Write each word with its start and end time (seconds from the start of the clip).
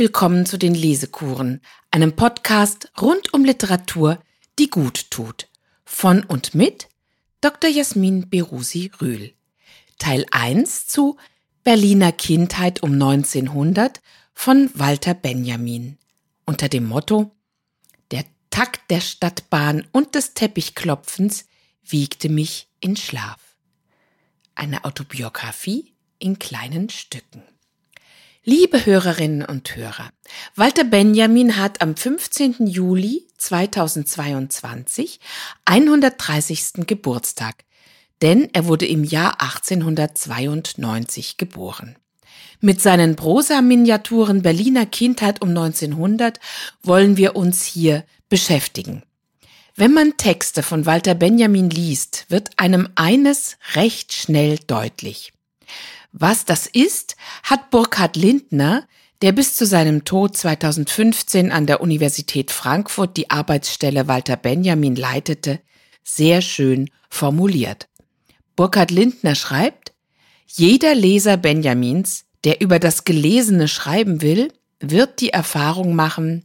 Willkommen 0.00 0.46
zu 0.46 0.56
den 0.56 0.74
Lesekuren, 0.74 1.60
einem 1.90 2.16
Podcast 2.16 2.90
rund 2.98 3.34
um 3.34 3.44
Literatur, 3.44 4.18
die 4.58 4.70
gut 4.70 5.10
tut. 5.10 5.50
Von 5.84 6.24
und 6.24 6.54
mit 6.54 6.88
Dr. 7.42 7.68
Jasmin 7.68 8.30
Berusi 8.30 8.90
Rühl. 8.98 9.34
Teil 9.98 10.24
1 10.30 10.86
zu 10.86 11.18
Berliner 11.64 12.12
Kindheit 12.12 12.82
um 12.82 12.92
1900 12.94 14.00
von 14.32 14.70
Walter 14.72 15.12
Benjamin. 15.12 15.98
Unter 16.46 16.70
dem 16.70 16.86
Motto 16.86 17.36
Der 18.10 18.24
Takt 18.48 18.90
der 18.90 19.02
Stadtbahn 19.02 19.86
und 19.92 20.14
des 20.14 20.32
Teppichklopfens 20.32 21.44
wiegte 21.82 22.30
mich 22.30 22.70
in 22.80 22.96
Schlaf. 22.96 23.58
Eine 24.54 24.86
Autobiografie 24.86 25.92
in 26.18 26.38
kleinen 26.38 26.88
Stücken. 26.88 27.42
Liebe 28.42 28.86
Hörerinnen 28.86 29.44
und 29.44 29.76
Hörer, 29.76 30.08
Walter 30.56 30.84
Benjamin 30.84 31.58
hat 31.58 31.82
am 31.82 31.94
15. 31.94 32.66
Juli 32.66 33.26
2022 33.36 35.20
130. 35.66 36.86
Geburtstag, 36.86 37.66
denn 38.22 38.48
er 38.54 38.64
wurde 38.64 38.86
im 38.86 39.04
Jahr 39.04 39.42
1892 39.42 41.36
geboren. 41.36 41.96
Mit 42.60 42.80
seinen 42.80 43.14
Prosa-Miniaturen 43.14 44.40
Berliner 44.40 44.86
Kindheit 44.86 45.42
um 45.42 45.50
1900 45.50 46.40
wollen 46.82 47.18
wir 47.18 47.36
uns 47.36 47.62
hier 47.66 48.06
beschäftigen. 48.30 49.02
Wenn 49.76 49.92
man 49.92 50.16
Texte 50.16 50.62
von 50.62 50.86
Walter 50.86 51.14
Benjamin 51.14 51.68
liest, 51.68 52.24
wird 52.30 52.58
einem 52.58 52.88
eines 52.94 53.58
recht 53.74 54.14
schnell 54.14 54.58
deutlich. 54.66 55.34
Was 56.12 56.44
das 56.44 56.66
ist, 56.66 57.16
hat 57.42 57.70
Burkhard 57.70 58.16
Lindner, 58.16 58.86
der 59.22 59.32
bis 59.32 59.54
zu 59.54 59.66
seinem 59.66 60.04
Tod 60.04 60.36
2015 60.36 61.52
an 61.52 61.66
der 61.66 61.80
Universität 61.80 62.50
Frankfurt 62.50 63.16
die 63.16 63.30
Arbeitsstelle 63.30 64.08
Walter 64.08 64.36
Benjamin 64.36 64.96
leitete, 64.96 65.60
sehr 66.02 66.40
schön 66.40 66.90
formuliert. 67.10 67.88
Burkhard 68.56 68.90
Lindner 68.90 69.34
schreibt, 69.34 69.92
jeder 70.46 70.94
Leser 70.94 71.36
Benjamins, 71.36 72.24
der 72.44 72.60
über 72.60 72.78
das 72.78 73.04
Gelesene 73.04 73.68
schreiben 73.68 74.22
will, 74.22 74.52
wird 74.80 75.20
die 75.20 75.30
Erfahrung 75.30 75.94
machen, 75.94 76.44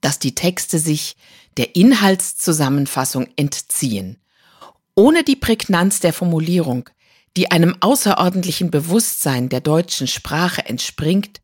dass 0.00 0.18
die 0.18 0.34
Texte 0.34 0.78
sich 0.78 1.16
der 1.56 1.74
Inhaltszusammenfassung 1.74 3.28
entziehen. 3.36 4.18
Ohne 4.94 5.24
die 5.24 5.36
Prägnanz 5.36 6.00
der 6.00 6.12
Formulierung 6.12 6.90
die 7.36 7.50
einem 7.50 7.76
außerordentlichen 7.80 8.70
Bewusstsein 8.70 9.48
der 9.48 9.60
deutschen 9.60 10.06
Sprache 10.06 10.64
entspringt, 10.64 11.40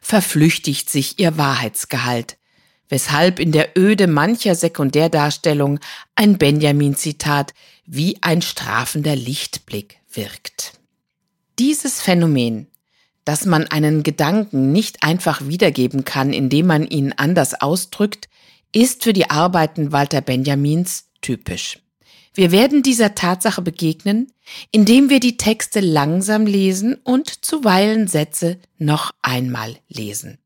verflüchtigt 0.00 0.90
sich 0.90 1.18
ihr 1.18 1.36
Wahrheitsgehalt, 1.38 2.36
weshalb 2.88 3.40
in 3.40 3.50
der 3.50 3.76
Öde 3.76 4.06
mancher 4.06 4.54
Sekundärdarstellung 4.54 5.80
ein 6.14 6.38
Benjamin-Zitat 6.38 7.54
wie 7.86 8.18
ein 8.20 8.42
strafender 8.42 9.16
Lichtblick 9.16 10.00
wirkt. 10.12 10.78
Dieses 11.58 12.00
Phänomen, 12.00 12.68
dass 13.24 13.46
man 13.46 13.66
einen 13.66 14.02
Gedanken 14.02 14.72
nicht 14.72 15.02
einfach 15.02 15.46
wiedergeben 15.46 16.04
kann, 16.04 16.32
indem 16.32 16.66
man 16.66 16.86
ihn 16.86 17.14
anders 17.16 17.60
ausdrückt, 17.60 18.28
ist 18.72 19.04
für 19.04 19.12
die 19.12 19.30
Arbeiten 19.30 19.92
Walter 19.92 20.20
Benjamins 20.20 21.06
typisch. 21.22 21.78
Wir 22.34 22.50
werden 22.50 22.82
dieser 22.82 23.14
Tatsache 23.14 23.62
begegnen, 23.62 24.32
indem 24.72 25.08
wir 25.08 25.20
die 25.20 25.36
Texte 25.36 25.78
langsam 25.78 26.46
lesen 26.46 26.96
und 27.04 27.44
zuweilen 27.44 28.08
Sätze 28.08 28.58
noch 28.76 29.12
einmal 29.22 29.76
lesen. 29.88 30.38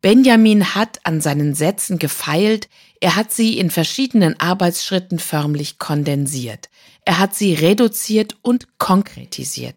Benjamin 0.00 0.74
hat 0.76 1.00
an 1.04 1.20
seinen 1.20 1.54
Sätzen 1.54 1.98
gefeilt, 1.98 2.68
er 3.00 3.16
hat 3.16 3.32
sie 3.32 3.58
in 3.58 3.70
verschiedenen 3.70 4.38
Arbeitsschritten 4.38 5.18
förmlich 5.18 5.78
kondensiert, 5.78 6.68
er 7.04 7.18
hat 7.18 7.34
sie 7.34 7.54
reduziert 7.54 8.36
und 8.42 8.78
konkretisiert. 8.78 9.76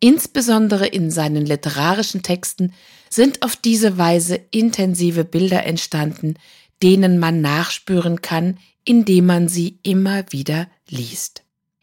Insbesondere 0.00 0.86
in 0.86 1.10
seinen 1.10 1.44
literarischen 1.44 2.22
Texten 2.22 2.72
sind 3.10 3.42
auf 3.42 3.56
diese 3.56 3.98
Weise 3.98 4.40
intensive 4.50 5.24
Bilder 5.24 5.64
entstanden, 5.64 6.34
denen 6.82 7.18
man 7.18 7.40
nachspüren 7.40 8.22
kann, 8.22 8.58
indem 8.86 9.26
man 9.26 9.48
sie 9.48 9.78
immer 9.82 10.24
wieder 10.30 10.68
liest. 10.88 11.42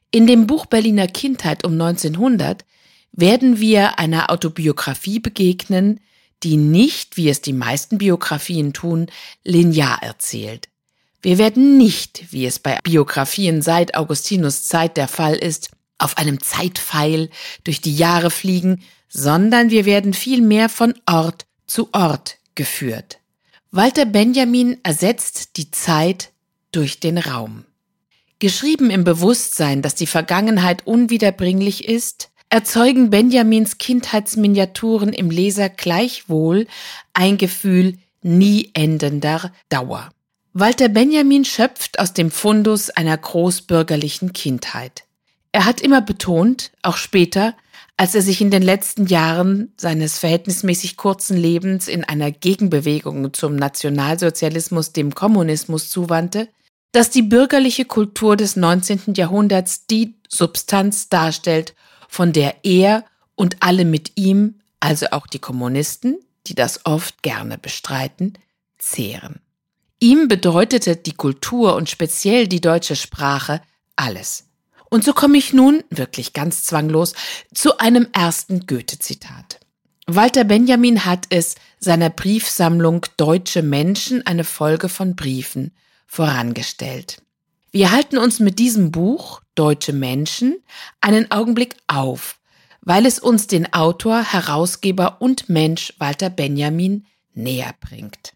In 0.09 0.25
dem 0.25 0.47
Buch 0.47 0.65
Berliner 0.65 1.07
Kindheit 1.07 1.63
um 1.63 1.73
1900 1.73 2.65
werden 3.11 3.59
wir 3.59 3.99
einer 3.99 4.31
Autobiografie 4.31 5.19
begegnen, 5.19 5.99
die 6.41 6.57
nicht, 6.57 7.15
wie 7.15 7.29
es 7.29 7.41
die 7.41 7.53
meisten 7.53 7.99
Biografien 7.99 8.73
tun, 8.73 9.07
linear 9.43 10.01
erzählt. 10.01 10.69
Wir 11.21 11.37
werden 11.37 11.77
nicht, 11.77 12.31
wie 12.31 12.45
es 12.45 12.59
bei 12.59 12.79
Biografien 12.83 13.61
seit 13.61 13.95
Augustinus 13.95 14.65
Zeit 14.65 14.97
der 14.97 15.07
Fall 15.07 15.35
ist, 15.35 15.71
auf 15.97 16.17
einem 16.17 16.41
Zeitpfeil 16.41 17.29
durch 17.63 17.79
die 17.79 17.95
Jahre 17.95 18.29
fliegen, 18.29 18.83
sondern 19.07 19.69
wir 19.69 19.85
werden 19.85 20.13
vielmehr 20.13 20.67
von 20.67 20.95
Ort 21.05 21.45
zu 21.65 21.89
Ort 21.93 22.37
geführt. 22.55 23.19
Walter 23.71 24.05
Benjamin 24.05 24.77
ersetzt 24.83 25.55
die 25.55 25.71
Zeit 25.71 26.32
durch 26.73 26.99
den 26.99 27.17
Raum. 27.17 27.65
Geschrieben 28.39 28.89
im 28.89 29.05
Bewusstsein, 29.05 29.81
dass 29.81 29.95
die 29.95 30.07
Vergangenheit 30.07 30.85
unwiederbringlich 30.85 31.87
ist, 31.87 32.29
erzeugen 32.49 33.09
Benjamins 33.09 33.77
Kindheitsminiaturen 33.77 35.13
im 35.13 35.31
Leser 35.31 35.69
gleichwohl 35.69 36.67
ein 37.13 37.37
Gefühl 37.37 37.97
nie 38.21 38.71
endender 38.73 39.51
Dauer. 39.69 40.09
Walter 40.53 40.87
Benjamin 40.87 41.45
schöpft 41.45 41.99
aus 41.99 42.13
dem 42.13 42.29
Fundus 42.29 42.89
einer 42.91 43.17
großbürgerlichen 43.17 44.33
Kindheit. 44.33 45.03
Er 45.51 45.65
hat 45.65 45.81
immer 45.81 46.01
betont, 46.01 46.71
auch 46.81 46.97
später, 46.97 47.55
als 47.97 48.13
er 48.13 48.21
sich 48.21 48.41
in 48.41 48.51
den 48.51 48.61
letzten 48.61 49.07
Jahren 49.07 49.73
seines 49.77 50.19
verhältnismäßig 50.19 50.97
kurzen 50.97 51.37
Lebens 51.37 51.87
in 51.87 52.03
einer 52.03 52.31
Gegenbewegung 52.31 53.33
zum 53.33 53.55
Nationalsozialismus 53.55 54.93
dem 54.93 55.15
Kommunismus 55.15 55.89
zuwandte, 55.89 56.49
dass 56.93 57.09
die 57.09 57.23
bürgerliche 57.23 57.85
Kultur 57.85 58.37
des 58.37 58.55
19. 58.55 59.15
Jahrhunderts 59.15 59.87
die 59.87 60.15
Substanz 60.29 61.09
darstellt, 61.09 61.75
von 62.07 62.31
der 62.31 62.63
er 62.63 63.03
und 63.35 63.57
alle 63.61 63.83
mit 63.83 64.11
ihm, 64.15 64.59
also 64.79 65.07
auch 65.11 65.27
die 65.27 65.39
Kommunisten, 65.39 66.19
die 66.47 66.55
das 66.55 66.85
oft 66.85 67.23
gerne 67.23 67.57
bestreiten, 67.57 68.33
zehren. 68.77 69.41
Ihm 69.99 70.27
bedeutete 70.27 70.95
die 70.95 71.13
Kultur 71.13 71.75
und 71.75 71.89
speziell 71.89 72.47
die 72.47 72.61
deutsche 72.61 72.95
Sprache 72.95 73.61
alles. 73.95 74.49
Und 74.91 75.03
so 75.03 75.13
komme 75.13 75.39
ich 75.39 75.51
nun, 75.51 75.83
wirklich 75.89 76.33
ganz 76.33 76.63
zwanglos, 76.63 77.13
zu 77.55 77.79
einem 77.79 78.07
ersten 78.13 78.67
Goethe-Zitat. 78.67 79.59
Walter 80.05 80.43
Benjamin 80.43 81.05
hat 81.05 81.25
es 81.29 81.55
seiner 81.79 82.11
Briefsammlung 82.11 83.05
Deutsche 83.17 83.63
Menschen 83.63 84.27
eine 84.27 84.43
Folge 84.43 84.89
von 84.89 85.15
Briefen 85.15 85.71
vorangestellt. 86.13 87.23
Wir 87.71 87.91
halten 87.91 88.19
uns 88.19 88.39
mit 88.39 88.59
diesem 88.59 88.91
Buch 88.91 89.41
Deutsche 89.55 89.93
Menschen 89.93 90.57
einen 91.01 91.31
Augenblick 91.31 91.75
auf, 91.87 92.39
weil 92.81 93.07
es 93.07 93.17
uns 93.17 93.47
den 93.47 93.73
Autor, 93.73 94.21
Herausgeber 94.21 95.21
und 95.21 95.49
Mensch 95.49 95.91
Walter 95.97 96.29
Benjamin 96.29 97.07
näher 97.33 97.73
bringt. 97.81 98.33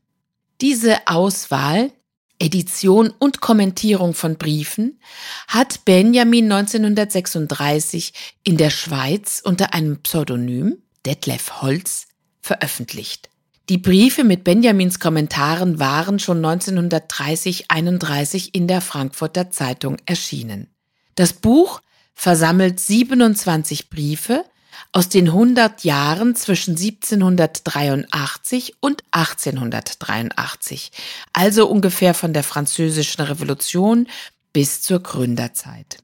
Diese 0.60 1.08
Auswahl, 1.08 1.92
Edition 2.40 3.14
und 3.20 3.42
Kommentierung 3.42 4.16
von 4.16 4.38
Briefen 4.38 5.00
hat 5.48 5.86
Benjamin 5.86 6.52
1936 6.52 8.14
in 8.44 8.58
der 8.58 8.72
Schweiz 8.72 9.40
unter 9.44 9.76
einem 9.76 10.02
Pseudonym 10.02 10.82
Detlef 11.06 11.62
Holz 11.62 12.08
veröffentlicht. 12.42 13.27
Die 13.70 13.78
Briefe 13.78 14.24
mit 14.24 14.46
Benjamins 14.46 15.02
Kommentaren 15.02 15.78
waren 15.78 16.20
schon 16.20 16.40
1930-31 16.46 18.52
in 18.54 18.70
der 18.70 18.80
Frankfurter 18.80 19.52
Zeitung 19.52 19.98
erschienen. 20.06 20.70
Das 21.16 21.34
Buch 21.34 21.82
versammelt 22.14 22.80
27 22.80 23.90
Briefe 23.90 24.46
aus 24.94 25.10
den 25.10 25.28
100 25.28 25.84
Jahren 25.84 26.38
zwischen 26.38 26.78
1783 26.78 28.76
und 28.80 29.04
1883, 29.12 30.94
also 31.34 31.68
ungefähr 31.68 32.14
von 32.14 32.32
der 32.32 32.44
Französischen 32.44 33.22
Revolution 33.22 34.08
bis 34.54 34.82
zur 34.82 35.04
Gründerzeit. 35.04 35.98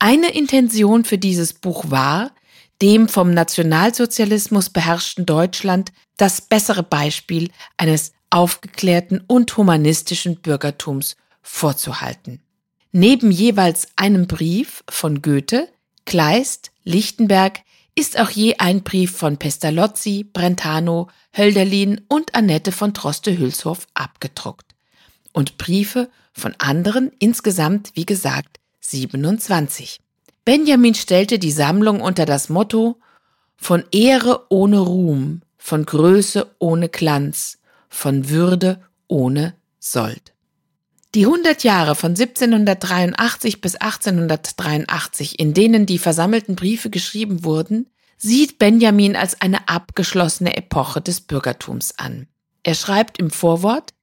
Eine 0.00 0.34
Intention 0.34 1.04
für 1.04 1.18
dieses 1.18 1.52
Buch 1.52 1.84
war, 1.90 2.32
dem 2.82 3.08
vom 3.08 3.32
Nationalsozialismus 3.32 4.70
beherrschten 4.70 5.26
Deutschland 5.26 5.92
das 6.16 6.40
bessere 6.40 6.82
Beispiel 6.82 7.50
eines 7.76 8.12
aufgeklärten 8.30 9.22
und 9.26 9.56
humanistischen 9.56 10.40
Bürgertums 10.40 11.16
vorzuhalten. 11.42 12.40
Neben 12.92 13.30
jeweils 13.30 13.88
einem 13.96 14.26
Brief 14.26 14.84
von 14.88 15.22
Goethe, 15.22 15.68
Kleist, 16.04 16.70
Lichtenberg 16.84 17.60
ist 17.96 18.18
auch 18.18 18.30
je 18.30 18.56
ein 18.58 18.82
Brief 18.82 19.16
von 19.16 19.36
Pestalozzi, 19.36 20.24
Brentano, 20.32 21.08
Hölderlin 21.36 22.00
und 22.08 22.34
Annette 22.34 22.72
von 22.72 22.92
Droste-Hülshoff 22.92 23.86
abgedruckt. 23.94 24.74
Und 25.32 25.58
Briefe 25.58 26.10
von 26.32 26.54
anderen, 26.58 27.12
insgesamt, 27.18 27.90
wie 27.94 28.06
gesagt, 28.06 28.58
27. 28.80 30.00
Benjamin 30.44 30.94
stellte 30.94 31.38
die 31.38 31.52
Sammlung 31.52 32.00
unter 32.00 32.26
das 32.26 32.48
Motto 32.48 33.00
von 33.56 33.84
Ehre 33.92 34.46
ohne 34.50 34.78
Ruhm, 34.78 35.40
von 35.56 35.86
Größe 35.86 36.54
ohne 36.58 36.90
Glanz, 36.90 37.58
von 37.88 38.28
Würde 38.28 38.82
ohne 39.08 39.54
Sold. 39.78 40.34
Die 41.14 41.24
100 41.24 41.62
Jahre 41.62 41.94
von 41.94 42.10
1783 42.10 43.60
bis 43.60 43.76
1883, 43.76 45.38
in 45.38 45.54
denen 45.54 45.86
die 45.86 45.98
versammelten 45.98 46.56
Briefe 46.56 46.90
geschrieben 46.90 47.44
wurden, 47.44 47.88
sieht 48.18 48.58
Benjamin 48.58 49.16
als 49.16 49.40
eine 49.40 49.68
abgeschlossene 49.68 50.56
Epoche 50.56 51.00
des 51.00 51.20
Bürgertums 51.20 51.98
an. 51.98 52.26
Er 52.64 52.74
schreibt 52.74 53.18
im 53.18 53.30
Vorwort, 53.30 53.94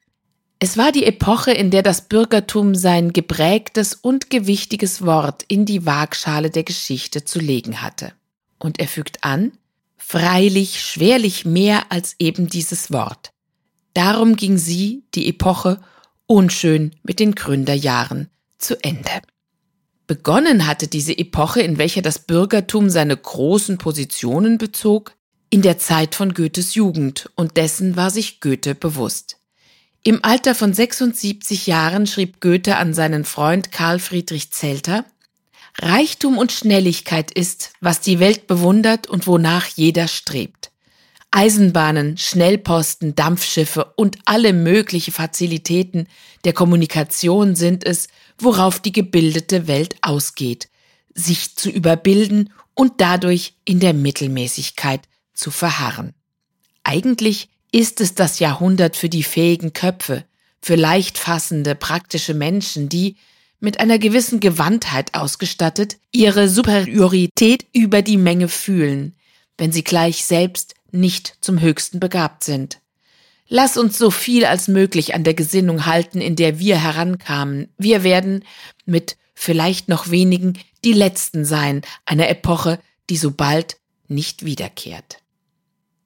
es 0.63 0.77
war 0.77 0.91
die 0.91 1.07
Epoche, 1.07 1.51
in 1.51 1.71
der 1.71 1.81
das 1.81 2.07
Bürgertum 2.07 2.75
sein 2.75 3.13
geprägtes 3.13 3.95
und 3.95 4.29
gewichtiges 4.29 5.03
Wort 5.03 5.43
in 5.47 5.65
die 5.65 5.87
Waagschale 5.87 6.51
der 6.51 6.61
Geschichte 6.61 7.25
zu 7.25 7.39
legen 7.39 7.81
hatte. 7.81 8.13
Und 8.59 8.79
er 8.79 8.87
fügt 8.87 9.23
an, 9.23 9.53
freilich 9.97 10.79
schwerlich 10.79 11.45
mehr 11.45 11.91
als 11.91 12.15
eben 12.19 12.45
dieses 12.45 12.91
Wort. 12.91 13.31
Darum 13.95 14.35
ging 14.35 14.59
sie, 14.59 15.01
die 15.15 15.27
Epoche, 15.27 15.81
unschön 16.27 16.95
mit 17.01 17.19
den 17.19 17.33
Gründerjahren 17.33 18.29
zu 18.59 18.75
Ende. 18.83 19.23
Begonnen 20.05 20.67
hatte 20.67 20.87
diese 20.87 21.17
Epoche, 21.17 21.61
in 21.61 21.79
welcher 21.79 22.03
das 22.03 22.19
Bürgertum 22.19 22.91
seine 22.91 23.17
großen 23.17 23.79
Positionen 23.79 24.59
bezog, 24.59 25.15
in 25.49 25.63
der 25.63 25.79
Zeit 25.79 26.13
von 26.13 26.35
Goethes 26.35 26.75
Jugend, 26.75 27.31
und 27.33 27.57
dessen 27.57 27.95
war 27.95 28.11
sich 28.11 28.41
Goethe 28.41 28.75
bewusst. 28.75 29.40
Im 30.03 30.23
Alter 30.23 30.55
von 30.55 30.73
76 30.73 31.67
Jahren 31.67 32.07
schrieb 32.07 32.41
Goethe 32.41 32.77
an 32.77 32.95
seinen 32.95 33.23
Freund 33.23 33.71
Karl 33.71 33.99
Friedrich 33.99 34.49
Zelter, 34.51 35.05
Reichtum 35.77 36.39
und 36.39 36.51
Schnelligkeit 36.51 37.29
ist, 37.29 37.73
was 37.81 38.01
die 38.01 38.19
Welt 38.19 38.47
bewundert 38.47 39.05
und 39.05 39.27
wonach 39.27 39.67
jeder 39.67 40.07
strebt. 40.07 40.71
Eisenbahnen, 41.29 42.17
Schnellposten, 42.17 43.13
Dampfschiffe 43.13 43.93
und 43.95 44.17
alle 44.25 44.53
mögliche 44.53 45.11
Fazilitäten 45.11 46.07
der 46.45 46.53
Kommunikation 46.53 47.55
sind 47.55 47.85
es, 47.85 48.07
worauf 48.39 48.79
die 48.79 48.91
gebildete 48.91 49.67
Welt 49.67 49.95
ausgeht, 50.01 50.69
sich 51.13 51.55
zu 51.55 51.69
überbilden 51.69 52.51
und 52.73 52.93
dadurch 52.97 53.53
in 53.65 53.79
der 53.79 53.93
Mittelmäßigkeit 53.93 55.01
zu 55.35 55.51
verharren. 55.51 56.15
Eigentlich 56.83 57.50
ist 57.71 58.01
es 58.01 58.15
das 58.15 58.39
Jahrhundert 58.39 58.95
für 58.95 59.09
die 59.09 59.23
fähigen 59.23 59.73
Köpfe, 59.73 60.25
für 60.61 60.75
leicht 60.75 61.17
fassende, 61.17 61.75
praktische 61.75 62.33
Menschen, 62.33 62.89
die, 62.89 63.15
mit 63.59 63.79
einer 63.79 63.99
gewissen 63.99 64.39
Gewandtheit 64.39 65.13
ausgestattet, 65.13 65.97
ihre 66.11 66.49
Superiorität 66.49 67.65
über 67.73 68.01
die 68.01 68.17
Menge 68.17 68.47
fühlen, 68.47 69.15
wenn 69.57 69.71
sie 69.71 69.83
gleich 69.83 70.25
selbst 70.25 70.75
nicht 70.91 71.37
zum 71.41 71.61
Höchsten 71.61 71.99
begabt 71.99 72.43
sind. 72.43 72.79
Lass 73.47 73.77
uns 73.77 73.97
so 73.97 74.11
viel 74.11 74.45
als 74.45 74.67
möglich 74.67 75.13
an 75.13 75.23
der 75.23 75.33
Gesinnung 75.33 75.85
halten, 75.85 76.21
in 76.21 76.35
der 76.35 76.57
wir 76.57 76.81
herankamen. 76.81 77.69
Wir 77.77 78.03
werden 78.03 78.43
mit 78.85 79.17
vielleicht 79.35 79.89
noch 79.89 80.09
wenigen 80.09 80.57
die 80.83 80.93
Letzten 80.93 81.45
sein, 81.45 81.81
einer 82.05 82.29
Epoche, 82.29 82.79
die 83.09 83.17
so 83.17 83.31
bald 83.31 83.77
nicht 84.07 84.45
wiederkehrt. 84.45 85.20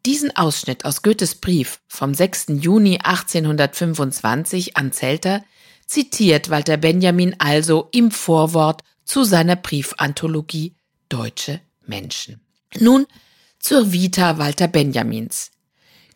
Diesen 0.06 0.36
Ausschnitt 0.36 0.86
aus 0.86 1.02
Goethes 1.02 1.34
Brief 1.34 1.82
vom 1.88 2.14
6. 2.14 2.46
Juni 2.60 3.00
1825 3.02 4.78
an 4.78 4.92
Zelter 4.92 5.44
zitiert 5.88 6.52
Walter 6.52 6.78
Benjamin 6.78 7.36
also 7.40 7.90
im 7.92 8.12
Vorwort 8.12 8.84
zu 9.04 9.24
seiner 9.24 9.56
Briefanthologie 9.56 10.76
Deutsche 11.10 11.60
Menschen. 11.88 12.40
Nun 12.80 13.08
zur 13.60 13.92
Vita 13.92 14.38
Walter 14.38 14.68
Benjamins. 14.68 15.50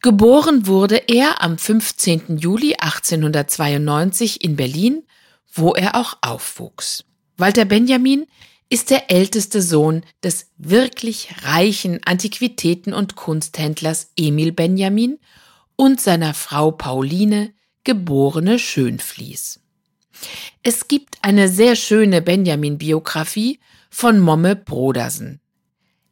Geboren 0.03 0.67
wurde 0.67 0.97
er 1.07 1.41
am 1.41 1.57
15. 1.57 2.37
Juli 2.37 2.75
1892 2.75 4.43
in 4.43 4.55
Berlin, 4.55 5.03
wo 5.51 5.73
er 5.73 5.95
auch 5.95 6.15
aufwuchs. 6.21 7.05
Walter 7.37 7.65
Benjamin 7.65 8.27
ist 8.69 8.91
der 8.91 9.09
älteste 9.11 9.61
Sohn 9.61 10.03
des 10.23 10.51
wirklich 10.57 11.29
reichen 11.43 11.99
Antiquitäten- 12.05 12.93
und 12.93 13.15
Kunsthändlers 13.15 14.11
Emil 14.15 14.51
Benjamin 14.51 15.17
und 15.75 15.99
seiner 15.99 16.33
Frau 16.33 16.71
Pauline, 16.71 17.53
geborene 17.83 18.59
Schönflies. 18.59 19.59
Es 20.61 20.87
gibt 20.87 21.17
eine 21.21 21.49
sehr 21.49 21.75
schöne 21.75 22.21
Benjamin-Biografie 22.21 23.59
von 23.89 24.19
Momme 24.19 24.55
Brodersen. 24.55 25.39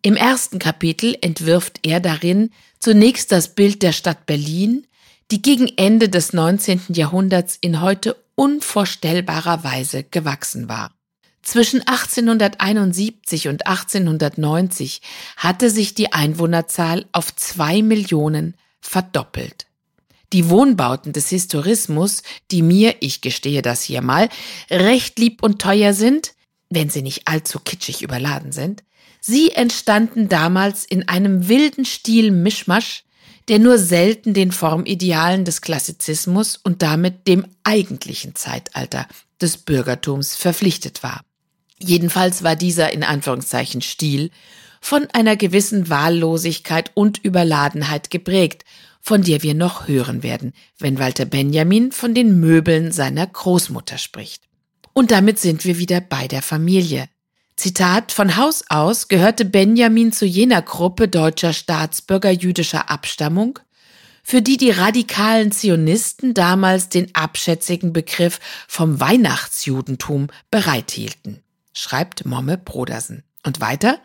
Im 0.01 0.15
ersten 0.15 0.57
Kapitel 0.57 1.18
entwirft 1.21 1.86
er 1.86 2.00
darin 2.00 2.51
zunächst 2.80 3.31
das 3.31 3.56
Bild 3.56 3.83
der 3.83 3.92
Stadt 3.92 4.25
Berlin, 4.25 4.88
die 5.31 5.42
gegen 5.42 5.68
Ende 5.75 6.09
des 6.09 6.33
19. 6.33 6.94
Jahrhunderts 6.94 7.57
in 7.59 7.81
heute 7.81 8.15
unvorstellbarer 8.36 9.63
Weise 9.63 10.04
gewachsen 10.04 10.69
war. 10.69 10.97
Zwischen 11.48 11.80
1871 11.80 13.48
und 13.48 13.68
1890 13.68 15.02
hatte 15.38 15.70
sich 15.70 15.94
die 15.94 16.12
Einwohnerzahl 16.12 17.06
auf 17.14 17.34
zwei 17.38 17.82
Millionen 17.82 18.56
verdoppelt. 18.82 19.66
Die 20.34 20.50
Wohnbauten 20.50 21.14
des 21.14 21.30
Historismus, 21.30 22.24
die 22.52 22.62
mir, 22.62 22.96
ich 23.00 23.22
gestehe 23.22 23.62
das 23.62 23.82
hier 23.82 24.02
mal, 24.02 24.28
recht 24.70 25.18
lieb 25.20 25.42
und 25.42 25.62
teuer 25.62 25.94
sind, 25.94 26.34
wenn 26.70 26.90
sie 26.90 27.02
nicht 27.02 27.30
allzu 27.30 27.60
kitschig 27.60 28.02
überladen 28.02 28.52
sind, 28.52 28.84
sie 29.22 29.52
entstanden 29.52 30.28
damals 30.28 30.84
in 30.84 31.08
einem 31.08 31.48
wilden 31.48 31.86
Stil 31.86 32.32
Mischmasch, 32.32 33.06
der 33.48 33.60
nur 33.60 33.78
selten 33.78 34.34
den 34.34 34.52
Formidealen 34.52 35.46
des 35.46 35.62
Klassizismus 35.62 36.58
und 36.58 36.82
damit 36.82 37.26
dem 37.26 37.48
eigentlichen 37.64 38.36
Zeitalter 38.36 39.07
des 39.40 39.60
Bürgertums 39.60 40.36
verpflichtet 40.36 41.04
war. 41.04 41.21
Jedenfalls 41.80 42.44
war 42.44 42.56
dieser 42.56 42.92
in 42.94 43.04
Anführungszeichen 43.04 43.81
Stil 43.81 44.31
von 44.81 45.07
einer 45.14 45.36
gewissen 45.36 45.90
Wahllosigkeit 45.90 46.92
und 46.94 47.24
Überladenheit 47.24 48.10
geprägt, 48.10 48.64
von 49.02 49.22
der 49.22 49.44
wir 49.44 49.54
noch 49.54 49.88
hören 49.88 50.24
werden, 50.24 50.54
wenn 50.80 51.00
Walter 51.00 51.26
Benjamin 51.26 51.92
von 51.92 52.14
den 52.14 52.40
Möbeln 52.40 52.92
seiner 52.92 53.26
Großmutter 53.26 53.98
spricht. 53.98 54.44
Und 54.94 55.12
damit 55.12 55.40
sind 55.40 55.66
wir 55.66 55.78
wieder 55.78 56.02
bei 56.02 56.28
der 56.28 56.42
Familie. 56.42 57.07
Zitat, 57.56 58.12
von 58.12 58.38
Haus 58.38 58.66
aus 58.69 59.07
gehörte 59.07 59.46
Benjamin 59.46 60.12
zu 60.12 60.26
jener 60.26 60.62
Gruppe 60.62 61.07
deutscher 61.07 61.54
Staatsbürger 61.54 62.31
jüdischer 62.31 62.90
Abstammung, 62.90 63.60
für 64.24 64.42
die 64.42 64.57
die 64.57 64.72
radikalen 64.72 65.52
Zionisten 65.52 66.34
damals 66.34 66.90
den 66.90 67.16
abschätzigen 67.16 67.94
Begriff 67.94 68.40
vom 68.68 69.00
Weihnachtsjudentum 69.00 70.28
bereithielten 70.52 71.42
schreibt 71.78 72.26
Momme 72.26 72.57
Brodersen. 72.57 73.24
Und 73.46 73.62
weiter? 73.62 74.00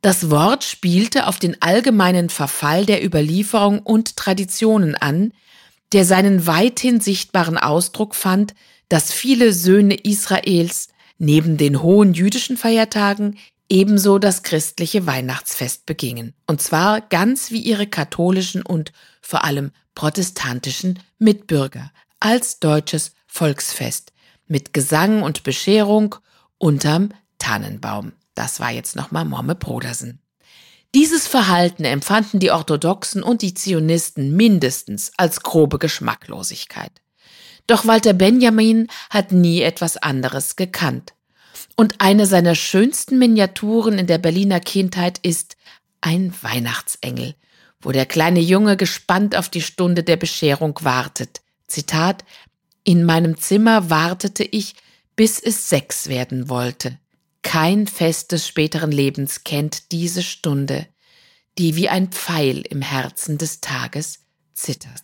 Das 0.00 0.30
Wort 0.30 0.64
spielte 0.64 1.26
auf 1.26 1.38
den 1.38 1.60
allgemeinen 1.60 2.30
Verfall 2.30 2.86
der 2.86 3.04
Überlieferung 3.04 3.80
und 3.80 4.16
Traditionen 4.16 4.94
an, 4.94 5.32
der 5.92 6.04
seinen 6.04 6.46
weithin 6.46 7.00
sichtbaren 7.00 7.58
Ausdruck 7.58 8.14
fand, 8.14 8.54
dass 8.88 9.12
viele 9.12 9.52
Söhne 9.52 9.94
Israels 9.94 10.88
neben 11.18 11.56
den 11.56 11.82
hohen 11.82 12.14
jüdischen 12.14 12.56
Feiertagen 12.56 13.38
ebenso 13.68 14.18
das 14.18 14.42
christliche 14.42 15.06
Weihnachtsfest 15.06 15.84
begingen, 15.84 16.34
und 16.46 16.62
zwar 16.62 17.02
ganz 17.02 17.50
wie 17.50 17.60
ihre 17.60 17.86
katholischen 17.86 18.62
und 18.62 18.92
vor 19.20 19.44
allem 19.44 19.72
protestantischen 19.94 21.00
Mitbürger 21.18 21.92
als 22.20 22.60
deutsches 22.60 23.12
Volksfest 23.26 24.12
mit 24.46 24.72
Gesang 24.72 25.22
und 25.22 25.42
Bescherung 25.42 26.14
unterm 26.58 27.10
Tannenbaum. 27.38 28.12
Das 28.34 28.60
war 28.60 28.70
jetzt 28.70 28.96
nochmal 28.96 29.24
Momme 29.24 29.54
Brodersen. 29.54 30.20
Dieses 30.94 31.26
Verhalten 31.26 31.84
empfanden 31.84 32.40
die 32.40 32.50
Orthodoxen 32.50 33.22
und 33.22 33.42
die 33.42 33.54
Zionisten 33.54 34.34
mindestens 34.34 35.12
als 35.16 35.42
grobe 35.42 35.78
Geschmacklosigkeit. 35.78 36.92
Doch 37.66 37.86
Walter 37.86 38.14
Benjamin 38.14 38.88
hat 39.10 39.30
nie 39.30 39.60
etwas 39.60 39.98
anderes 39.98 40.56
gekannt. 40.56 41.12
Und 41.76 42.00
eine 42.00 42.26
seiner 42.26 42.54
schönsten 42.54 43.18
Miniaturen 43.18 43.98
in 43.98 44.06
der 44.06 44.18
Berliner 44.18 44.60
Kindheit 44.60 45.18
ist 45.18 45.56
ein 46.00 46.32
Weihnachtsengel, 46.40 47.34
wo 47.80 47.92
der 47.92 48.06
kleine 48.06 48.40
Junge 48.40 48.76
gespannt 48.76 49.36
auf 49.36 49.48
die 49.48 49.60
Stunde 49.60 50.02
der 50.02 50.16
Bescherung 50.16 50.78
wartet. 50.82 51.42
Zitat 51.66 52.24
In 52.84 53.04
meinem 53.04 53.36
Zimmer 53.36 53.90
wartete 53.90 54.44
ich, 54.44 54.74
bis 55.18 55.40
es 55.40 55.68
sechs 55.68 56.08
werden 56.08 56.48
wollte. 56.48 56.96
Kein 57.42 57.88
Fest 57.88 58.30
des 58.30 58.46
späteren 58.46 58.92
Lebens 58.92 59.42
kennt 59.42 59.90
diese 59.90 60.22
Stunde, 60.22 60.86
die 61.58 61.74
wie 61.74 61.88
ein 61.88 62.12
Pfeil 62.12 62.60
im 62.60 62.82
Herzen 62.82 63.36
des 63.36 63.60
Tages 63.60 64.20
zittert. 64.54 65.02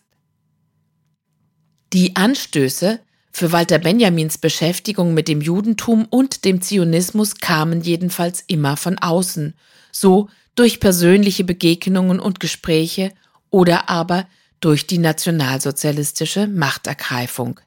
Die 1.93 2.15
Anstöße 2.15 3.01
für 3.33 3.51
Walter 3.51 3.81
Benjamins 3.81 4.39
Beschäftigung 4.39 5.15
mit 5.15 5.27
dem 5.27 5.41
Judentum 5.41 6.07
und 6.09 6.45
dem 6.45 6.63
Zionismus 6.63 7.39
kamen 7.39 7.81
jedenfalls 7.81 8.45
immer 8.47 8.77
von 8.77 9.01
außen, 9.01 9.55
so 9.91 10.29
durch 10.55 10.79
persönliche 10.79 11.43
Begegnungen 11.43 12.21
und 12.21 12.39
Gespräche 12.39 13.13
oder 13.51 13.89
aber 13.89 14.29
durch 14.61 14.87
die 14.87 14.99
nationalsozialistische 14.99 16.47
Machtergreifung. 16.47 17.59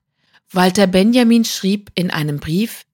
Walter 0.51 0.88
Benjamin 0.88 1.44
schrieb 1.44 1.92
in 1.96 2.10
einem 2.10 2.39
Brief 2.39 2.86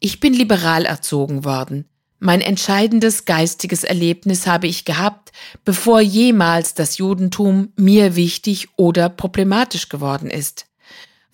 Ich 0.00 0.18
bin 0.18 0.34
liberal 0.34 0.84
erzogen 0.84 1.44
worden. 1.44 1.86
Mein 2.18 2.40
entscheidendes 2.40 3.24
geistiges 3.24 3.84
Erlebnis 3.84 4.46
habe 4.46 4.66
ich 4.66 4.84
gehabt, 4.84 5.32
bevor 5.64 6.00
jemals 6.00 6.74
das 6.74 6.98
Judentum 6.98 7.72
mir 7.76 8.16
wichtig 8.16 8.68
oder 8.76 9.08
problematisch 9.08 9.88
geworden 9.88 10.30
ist. 10.30 10.66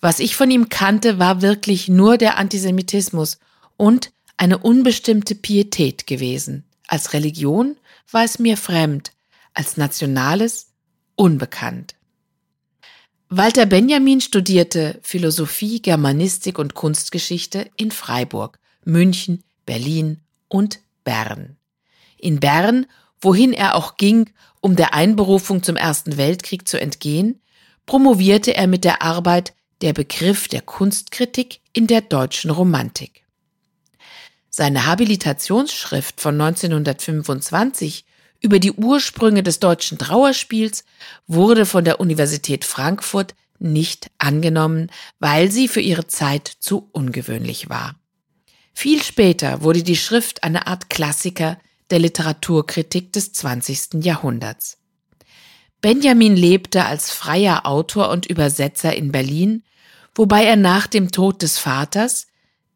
Was 0.01 0.19
ich 0.19 0.35
von 0.35 0.49
ihm 0.49 0.69
kannte, 0.69 1.19
war 1.19 1.41
wirklich 1.41 1.89
nur 1.89 2.17
der 2.17 2.37
Antisemitismus 2.37 3.37
und 3.75 4.11
eine 4.37 4.59
unbestimmte 4.59 5.35
Pietät 5.35 6.07
gewesen. 6.07 6.63
Als 6.87 7.13
Religion 7.13 7.75
war 8.11 8.23
es 8.23 8.39
mir 8.39 8.55
fremd, 8.55 9.11
als 9.53 9.77
Nationales 9.77 10.71
unbekannt. 11.15 11.95
Walter 13.31 13.67
Benjamin 13.67 14.21
studierte 14.21 14.99
Philosophie, 15.03 15.83
Germanistik 15.83 16.57
und 16.57 16.73
Kunstgeschichte 16.73 17.69
in 17.77 17.91
Freiburg, 17.91 18.57
München, 18.85 19.43
Berlin 19.67 20.17
und 20.47 20.79
Bern. 21.03 21.55
In 22.17 22.39
Bern, 22.39 22.87
wohin 23.21 23.53
er 23.53 23.75
auch 23.75 23.97
ging, 23.97 24.31
um 24.61 24.75
der 24.75 24.95
Einberufung 24.95 25.61
zum 25.61 25.75
Ersten 25.75 26.17
Weltkrieg 26.17 26.67
zu 26.67 26.81
entgehen, 26.81 27.39
promovierte 27.85 28.55
er 28.55 28.65
mit 28.65 28.83
der 28.83 29.03
Arbeit 29.03 29.53
Der 29.81 29.93
Begriff 29.93 30.47
der 30.47 30.61
Kunstkritik 30.61 31.61
in 31.71 31.85
der 31.85 32.01
deutschen 32.01 32.49
Romantik. 32.49 33.25
Seine 34.49 34.87
Habilitationsschrift 34.87 36.19
von 36.19 36.41
1925 36.41 38.05
über 38.41 38.59
die 38.59 38.71
Ursprünge 38.71 39.43
des 39.43 39.59
deutschen 39.59 39.97
Trauerspiels 39.97 40.85
wurde 41.27 41.65
von 41.65 41.83
der 41.83 41.99
Universität 41.99 42.65
Frankfurt 42.65 43.35
nicht 43.59 44.09
angenommen, 44.17 44.89
weil 45.19 45.51
sie 45.51 45.67
für 45.67 45.81
ihre 45.81 46.07
Zeit 46.07 46.47
zu 46.59 46.89
ungewöhnlich 46.93 47.69
war. 47.69 47.95
Viel 48.73 49.03
später 49.03 49.61
wurde 49.61 49.83
die 49.83 49.97
Schrift 49.97 50.43
eine 50.43 50.67
Art 50.67 50.89
Klassiker 50.89 51.57
der 51.89 51.99
Literaturkritik 51.99 53.11
des 53.11 53.33
20. 53.33 54.05
Jahrhunderts. 54.05 54.77
Benjamin 55.81 56.35
lebte 56.35 56.85
als 56.85 57.11
freier 57.11 57.65
Autor 57.65 58.09
und 58.09 58.25
Übersetzer 58.25 58.95
in 58.95 59.11
Berlin, 59.11 59.63
wobei 60.13 60.45
er 60.45 60.55
nach 60.55 60.87
dem 60.87 61.11
Tod 61.11 61.41
des 61.41 61.57
Vaters, 61.57 62.27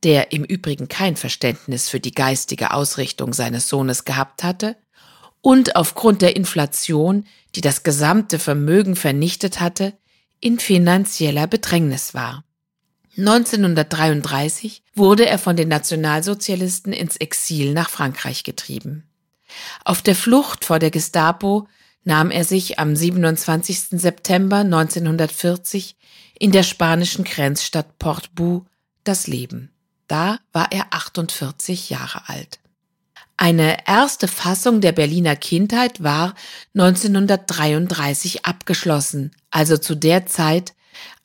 der 0.04 0.32
im 0.32 0.44
Übrigen 0.44 0.88
kein 0.88 1.16
Verständnis 1.16 1.90
für 1.90 2.00
die 2.00 2.14
geistige 2.14 2.72
Ausrichtung 2.72 3.34
seines 3.34 3.70
Sohnes 3.70 4.04
gehabt 4.06 4.44
hatte, 4.44 4.76
und 5.44 5.76
aufgrund 5.76 6.22
der 6.22 6.38
Inflation, 6.38 7.26
die 7.54 7.62
das 7.62 7.84
gesamte 7.84 8.40
Vermögen 8.40 8.96
vernichtet 8.96 9.60
hatte, 9.60 9.94
in 10.40 10.58
finanzieller 10.58 11.48
Bedrängnis 11.48 12.14
war. 12.14 12.46
1933 13.18 14.82
wurde 14.96 15.26
er 15.28 15.38
von 15.38 15.58
den 15.58 15.68
Nationalsozialisten 15.68 16.94
ins 16.94 17.18
Exil 17.18 17.74
nach 17.74 17.90
Frankreich 17.90 18.44
getrieben. 18.46 19.04
Auf 19.84 20.02
der 20.02 20.16
Flucht 20.16 20.64
vor 20.64 20.80
der 20.80 20.92
Gestapo 20.92 21.68
nahm 22.06 22.32
er 22.32 22.46
sich 22.46 22.80
am 22.80 22.96
27. 22.96 24.00
September 24.00 24.60
1940 24.60 25.98
in 26.40 26.54
der 26.54 26.64
spanischen 26.64 27.26
Grenzstadt 27.26 28.00
Portbou 28.00 28.66
das 29.04 29.28
Leben. 29.28 29.72
Da 30.08 30.40
war 30.54 30.72
er 30.72 30.88
48 30.92 31.90
Jahre 31.90 32.30
alt. 32.30 32.60
Eine 33.38 33.88
erste 33.88 34.28
Fassung 34.28 34.80
der 34.80 34.92
Berliner 34.92 35.36
Kindheit 35.36 36.04
war 36.04 36.36
1933 36.76 38.46
abgeschlossen, 38.46 39.32
also 39.50 39.78
zu 39.78 39.96
der 39.96 40.26
Zeit, 40.26 40.74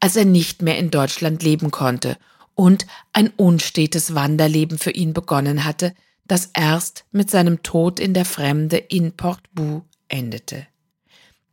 als 0.01 0.17
er 0.17 0.25
nicht 0.25 0.63
mehr 0.63 0.79
in 0.79 0.91
Deutschland 0.91 1.43
leben 1.43 1.71
konnte 1.71 2.17
und 2.55 2.87
ein 3.13 3.31
unstetes 3.37 4.15
Wanderleben 4.15 4.79
für 4.79 4.91
ihn 4.91 5.13
begonnen 5.13 5.65
hatte, 5.65 5.95
das 6.27 6.51
erst 6.55 7.05
mit 7.13 7.31
seinem 7.31 7.63
Tod 7.63 8.01
in 8.01 8.15
der 8.15 8.25
Fremde 8.25 8.77
in 8.77 9.13
Portbou 9.13 9.83
endete. 10.09 10.67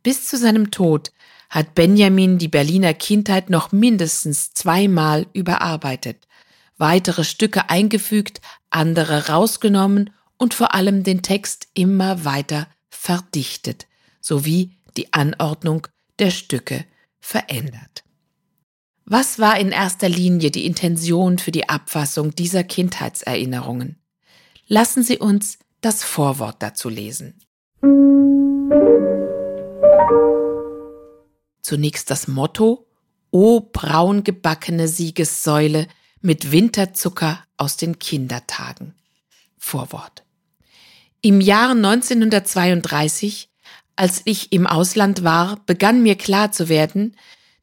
Bis 0.02 0.28
zu 0.28 0.36
seinem 0.36 0.70
Tod 0.70 1.12
hat 1.50 1.74
Benjamin 1.74 2.38
die 2.38 2.48
Berliner 2.48 2.94
Kindheit 2.94 3.50
noch 3.50 3.72
mindestens 3.72 4.52
zweimal 4.52 5.26
überarbeitet, 5.32 6.26
weitere 6.76 7.24
Stücke 7.24 7.70
eingefügt, 7.70 8.40
andere 8.70 9.28
rausgenommen 9.28 10.10
und 10.38 10.54
vor 10.54 10.74
allem 10.74 11.02
den 11.02 11.22
Text 11.22 11.68
immer 11.74 12.24
weiter 12.24 12.68
verdichtet, 12.88 13.86
sowie 14.20 14.76
die 14.96 15.12
Anordnung 15.12 15.86
der 16.18 16.30
Stücke 16.30 16.84
verändert. 17.20 18.04
Was 19.04 19.38
war 19.38 19.58
in 19.58 19.70
erster 19.70 20.08
Linie 20.08 20.50
die 20.50 20.66
Intention 20.66 21.38
für 21.38 21.52
die 21.52 21.68
Abfassung 21.68 22.34
dieser 22.34 22.64
Kindheitserinnerungen? 22.64 24.02
Lassen 24.66 25.04
Sie 25.04 25.18
uns 25.18 25.58
das 25.80 26.02
Vorwort 26.02 26.56
dazu 26.60 26.88
lesen. 26.88 27.38
Zunächst 31.62 32.10
das 32.10 32.26
Motto 32.26 32.88
O 33.30 33.60
braun 33.60 34.24
gebackene 34.24 34.88
Siegessäule 34.88 35.86
mit 36.20 36.50
Winterzucker 36.50 37.44
aus 37.56 37.76
den 37.76 37.98
Kindertagen. 37.98 38.94
Vorwort. 39.58 40.25
Im 41.22 41.40
Jahr 41.40 41.70
1932, 41.70 43.48
als 43.96 44.22
ich 44.24 44.52
im 44.52 44.66
Ausland 44.66 45.24
war, 45.24 45.58
begann 45.66 46.02
mir 46.02 46.16
klar 46.16 46.52
zu 46.52 46.68
werden, 46.68 47.16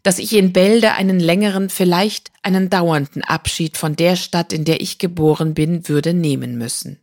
dass 0.04 0.20
ich 0.20 0.34
in 0.36 0.52
Bälde 0.52 0.94
einen 0.94 1.20
längeren, 1.20 1.70
vielleicht 1.70 2.32
einen 2.42 2.70
dauernden 2.70 3.24
Abschied 3.24 3.78
von 3.78 3.96
der 3.96 4.18
Stadt, 4.18 4.52
in 4.52 4.66
der 4.66 4.82
ich 4.82 4.98
geboren 4.98 5.54
bin, 5.54 5.88
würde 5.88 6.14
nehmen 6.14 6.58
müssen. 6.58 7.00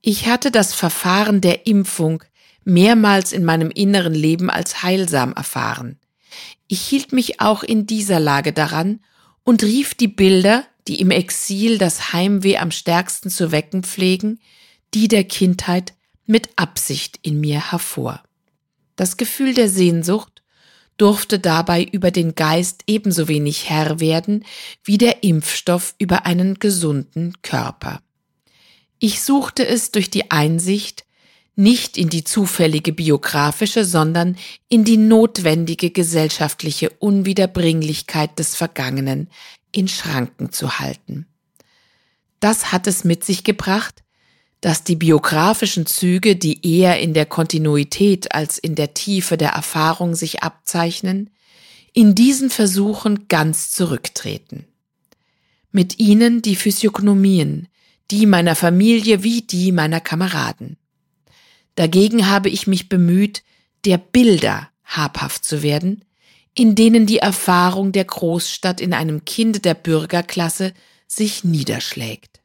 Ich 0.00 0.26
hatte 0.26 0.50
das 0.50 0.72
Verfahren 0.74 1.40
der 1.40 1.66
Impfung 1.66 2.24
mehrmals 2.64 3.32
in 3.32 3.44
meinem 3.44 3.70
inneren 3.70 4.14
Leben 4.14 4.48
als 4.48 4.82
heilsam 4.82 5.32
erfahren. 5.32 5.98
Ich 6.68 6.80
hielt 6.80 7.12
mich 7.12 7.40
auch 7.40 7.62
in 7.62 7.86
dieser 7.86 8.20
Lage 8.20 8.52
daran 8.52 9.00
und 9.44 9.62
rief 9.62 9.94
die 9.94 10.08
Bilder, 10.08 10.64
die 10.86 11.00
im 11.00 11.10
Exil 11.10 11.78
das 11.78 12.12
Heimweh 12.12 12.58
am 12.58 12.70
stärksten 12.70 13.30
zu 13.30 13.52
wecken 13.52 13.82
pflegen, 13.82 14.40
die 14.94 15.08
der 15.08 15.24
Kindheit 15.24 15.94
mit 16.26 16.50
Absicht 16.56 17.18
in 17.22 17.40
mir 17.40 17.70
hervor. 17.72 18.22
Das 18.96 19.16
Gefühl 19.16 19.54
der 19.54 19.68
Sehnsucht 19.68 20.42
durfte 20.96 21.38
dabei 21.38 21.84
über 21.84 22.10
den 22.10 22.34
Geist 22.34 22.82
ebenso 22.86 23.28
wenig 23.28 23.70
Herr 23.70 24.00
werden 24.00 24.44
wie 24.84 24.98
der 24.98 25.22
Impfstoff 25.22 25.94
über 25.98 26.26
einen 26.26 26.58
gesunden 26.58 27.34
Körper. 27.42 28.02
Ich 28.98 29.22
suchte 29.22 29.66
es 29.66 29.92
durch 29.92 30.10
die 30.10 30.30
Einsicht, 30.30 31.04
nicht 31.54 31.96
in 31.98 32.08
die 32.08 32.22
zufällige 32.22 32.92
biografische, 32.92 33.84
sondern 33.84 34.36
in 34.68 34.84
die 34.84 34.96
notwendige 34.96 35.90
gesellschaftliche 35.90 36.90
Unwiederbringlichkeit 36.90 38.38
des 38.38 38.54
Vergangenen 38.54 39.28
in 39.72 39.88
Schranken 39.88 40.52
zu 40.52 40.78
halten. 40.78 41.26
Das 42.38 42.70
hat 42.70 42.86
es 42.86 43.02
mit 43.02 43.24
sich 43.24 43.42
gebracht, 43.42 44.04
dass 44.60 44.82
die 44.82 44.96
biografischen 44.96 45.86
Züge, 45.86 46.36
die 46.36 46.66
eher 46.66 47.00
in 47.00 47.14
der 47.14 47.26
Kontinuität 47.26 48.34
als 48.34 48.58
in 48.58 48.74
der 48.74 48.94
Tiefe 48.94 49.36
der 49.36 49.50
Erfahrung 49.50 50.14
sich 50.14 50.42
abzeichnen, 50.42 51.30
in 51.92 52.14
diesen 52.14 52.50
Versuchen 52.50 53.28
ganz 53.28 53.70
zurücktreten. 53.70 54.66
Mit 55.70 55.98
ihnen 55.98 56.42
die 56.42 56.56
Physiognomien, 56.56 57.68
die 58.10 58.26
meiner 58.26 58.56
Familie 58.56 59.22
wie 59.22 59.42
die 59.42 59.70
meiner 59.70 60.00
Kameraden. 60.00 60.76
Dagegen 61.74 62.28
habe 62.28 62.48
ich 62.48 62.66
mich 62.66 62.88
bemüht, 62.88 63.42
der 63.84 63.98
Bilder 63.98 64.70
habhaft 64.84 65.44
zu 65.44 65.62
werden, 65.62 66.04
in 66.54 66.74
denen 66.74 67.06
die 67.06 67.18
Erfahrung 67.18 67.92
der 67.92 68.04
Großstadt 68.04 68.80
in 68.80 68.92
einem 68.92 69.24
Kind 69.24 69.64
der 69.64 69.74
Bürgerklasse 69.74 70.72
sich 71.06 71.44
niederschlägt. 71.44 72.37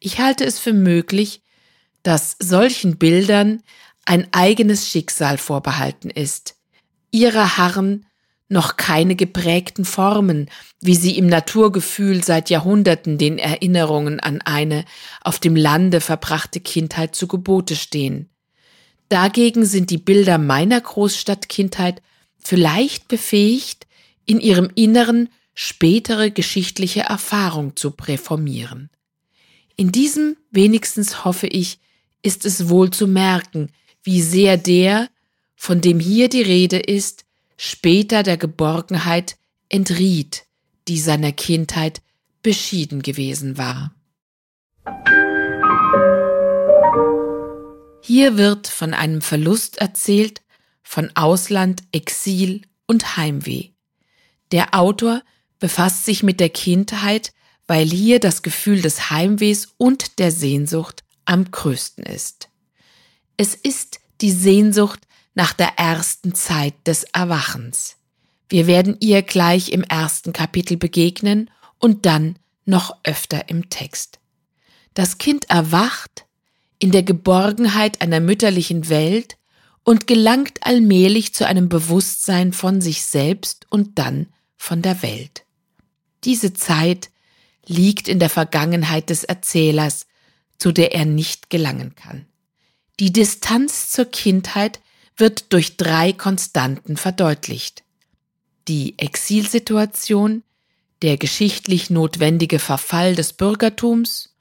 Ich 0.00 0.18
halte 0.18 0.44
es 0.44 0.58
für 0.58 0.72
möglich, 0.72 1.42
dass 2.02 2.36
solchen 2.38 2.96
Bildern 2.96 3.62
ein 4.06 4.26
eigenes 4.32 4.88
Schicksal 4.88 5.36
vorbehalten 5.36 6.08
ist. 6.08 6.56
Ihrer 7.10 7.58
harren 7.58 8.06
noch 8.48 8.76
keine 8.76 9.14
geprägten 9.14 9.84
Formen, 9.84 10.50
wie 10.80 10.96
sie 10.96 11.16
im 11.16 11.26
Naturgefühl 11.26 12.24
seit 12.24 12.50
Jahrhunderten 12.50 13.18
den 13.18 13.38
Erinnerungen 13.38 14.18
an 14.18 14.40
eine 14.40 14.84
auf 15.20 15.38
dem 15.38 15.54
Lande 15.54 16.00
verbrachte 16.00 16.60
Kindheit 16.60 17.14
zu 17.14 17.28
Gebote 17.28 17.76
stehen. 17.76 18.28
Dagegen 19.08 19.64
sind 19.64 19.90
die 19.90 19.98
Bilder 19.98 20.38
meiner 20.38 20.80
Großstadtkindheit 20.80 22.02
vielleicht 22.38 23.06
befähigt, 23.06 23.86
in 24.24 24.40
ihrem 24.40 24.70
Inneren 24.74 25.28
spätere 25.54 26.30
geschichtliche 26.30 27.02
Erfahrung 27.02 27.76
zu 27.76 27.90
präformieren. 27.90 28.90
In 29.80 29.92
diesem 29.92 30.36
wenigstens 30.50 31.24
hoffe 31.24 31.46
ich, 31.46 31.78
ist 32.20 32.44
es 32.44 32.68
wohl 32.68 32.90
zu 32.90 33.06
merken, 33.06 33.72
wie 34.02 34.20
sehr 34.20 34.58
der, 34.58 35.08
von 35.56 35.80
dem 35.80 36.00
hier 36.00 36.28
die 36.28 36.42
Rede 36.42 36.78
ist, 36.78 37.24
später 37.56 38.22
der 38.22 38.36
Geborgenheit 38.36 39.38
entriet, 39.70 40.44
die 40.86 40.98
seiner 40.98 41.32
Kindheit 41.32 42.02
beschieden 42.42 43.00
gewesen 43.00 43.56
war. 43.56 43.94
Hier 48.02 48.36
wird 48.36 48.66
von 48.66 48.92
einem 48.92 49.22
Verlust 49.22 49.78
erzählt, 49.78 50.42
von 50.82 51.10
Ausland, 51.16 51.84
Exil 51.92 52.60
und 52.86 53.16
Heimweh. 53.16 53.70
Der 54.52 54.74
Autor 54.74 55.22
befasst 55.58 56.04
sich 56.04 56.22
mit 56.22 56.38
der 56.38 56.50
Kindheit, 56.50 57.32
weil 57.70 57.88
hier 57.88 58.18
das 58.18 58.42
Gefühl 58.42 58.82
des 58.82 59.10
Heimwehs 59.10 59.68
und 59.76 60.18
der 60.18 60.32
Sehnsucht 60.32 61.04
am 61.24 61.48
größten 61.48 62.02
ist. 62.02 62.48
Es 63.36 63.54
ist 63.54 64.00
die 64.22 64.32
Sehnsucht 64.32 64.98
nach 65.36 65.52
der 65.52 65.78
ersten 65.78 66.34
Zeit 66.34 66.74
des 66.88 67.04
Erwachens. 67.04 67.94
Wir 68.48 68.66
werden 68.66 68.96
ihr 68.98 69.22
gleich 69.22 69.70
im 69.70 69.84
ersten 69.84 70.32
Kapitel 70.32 70.78
begegnen 70.78 71.48
und 71.78 72.06
dann 72.06 72.40
noch 72.64 72.98
öfter 73.04 73.48
im 73.48 73.70
Text. 73.70 74.18
Das 74.94 75.18
Kind 75.18 75.48
erwacht 75.48 76.26
in 76.80 76.90
der 76.90 77.04
Geborgenheit 77.04 78.02
einer 78.02 78.18
mütterlichen 78.18 78.88
Welt 78.88 79.36
und 79.84 80.08
gelangt 80.08 80.66
allmählich 80.66 81.34
zu 81.34 81.46
einem 81.46 81.68
Bewusstsein 81.68 82.52
von 82.52 82.80
sich 82.80 83.04
selbst 83.04 83.68
und 83.70 84.00
dann 84.00 84.26
von 84.56 84.82
der 84.82 85.04
Welt. 85.04 85.44
Diese 86.24 86.52
Zeit 86.52 87.10
liegt 87.70 88.08
in 88.08 88.18
der 88.18 88.30
Vergangenheit 88.30 89.10
des 89.10 89.22
Erzählers, 89.22 90.06
zu 90.58 90.72
der 90.72 90.92
er 90.92 91.04
nicht 91.04 91.50
gelangen 91.50 91.94
kann. 91.94 92.26
Die 92.98 93.12
Distanz 93.12 93.90
zur 93.90 94.06
Kindheit 94.06 94.80
wird 95.16 95.52
durch 95.52 95.76
drei 95.76 96.12
Konstanten 96.12 96.96
verdeutlicht. 96.96 97.84
Die 98.66 98.98
Exilsituation, 98.98 100.42
der 101.02 101.16
geschichtlich 101.16 101.90
notwendige 101.90 102.58
Verfall 102.58 103.14
des 103.14 103.34
Bürgertums 103.34 104.34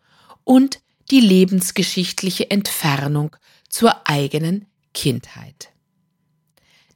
und 0.44 0.82
die 1.12 1.22
lebensgeschichtliche 1.22 2.50
Entfernung 2.50 3.36
zur 3.70 4.10
eigenen 4.10 4.66
Kindheit. 4.94 5.70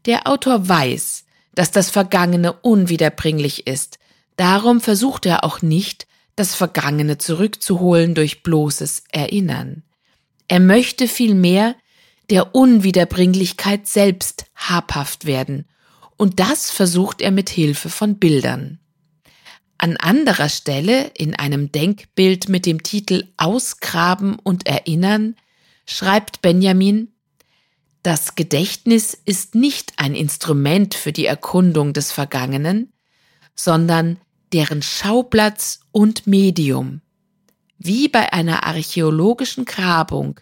Der 0.06 0.28
Autor 0.28 0.68
weiß, 0.68 1.26
dass 1.54 1.70
das 1.70 1.92
Vergangene 1.92 2.54
unwiederbringlich 2.54 3.68
ist, 3.68 4.00
darum 4.36 4.82
versucht 4.82 5.28
er 5.28 5.44
auch 5.44 5.62
nicht, 5.62 6.08
das 6.36 6.56
Vergangene 6.56 7.18
zurückzuholen 7.18 8.16
durch 8.16 8.44
bloßes 8.44 9.04
Erinnern. 9.12 9.84
Er 10.48 10.60
möchte 10.60 11.08
vielmehr 11.08 11.76
der 12.30 12.56
Unwiederbringlichkeit 12.56 13.88
selbst 13.88 14.46
habhaft 14.56 15.26
werden, 15.26 15.66
und 16.18 16.40
das 16.40 16.70
versucht 16.70 17.22
er 17.22 17.32
mit 17.32 17.50
Hilfe 17.50 17.90
von 17.90 18.18
Bildern. 18.18 18.80
An 19.78 19.98
anderer 19.98 20.48
Stelle, 20.48 21.12
in 21.18 21.36
einem 21.36 21.72
Denkbild 21.72 22.48
mit 22.48 22.66
dem 22.66 22.84
Titel 22.84 23.28
Ausgraben 23.36 24.38
und 24.40 24.66
Erinnern, 24.66 25.36
schreibt 25.86 26.42
Benjamin, 26.42 27.10
das 28.04 28.36
Gedächtnis 28.36 29.18
ist 29.26 29.56
nicht 29.56 29.94
ein 29.98 30.14
Instrument 30.14 30.94
für 30.94 31.12
die 31.12 31.26
Erkundung 31.26 31.94
des 31.94 32.12
Vergangenen, 32.12 32.94
sondern 33.56 34.20
deren 34.54 34.82
Schauplatz 34.82 35.82
und 35.92 36.28
Medium. 36.28 37.02
Wie 37.78 38.08
bei 38.08 38.32
einer 38.32 38.66
archäologischen 38.66 39.66
Grabung 39.66 40.40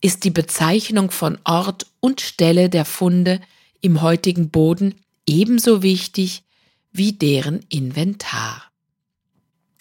ist 0.00 0.24
die 0.24 0.30
Bezeichnung 0.30 1.10
von 1.10 1.38
Ort 1.44 1.86
und 2.00 2.20
Stelle 2.20 2.68
der 2.68 2.84
Funde 2.84 3.40
im 3.80 4.02
heutigen 4.02 4.50
Boden 4.50 4.94
ebenso 5.26 5.82
wichtig 5.82 6.44
wie 6.92 7.12
deren 7.12 7.60
Inventar. 7.68 8.64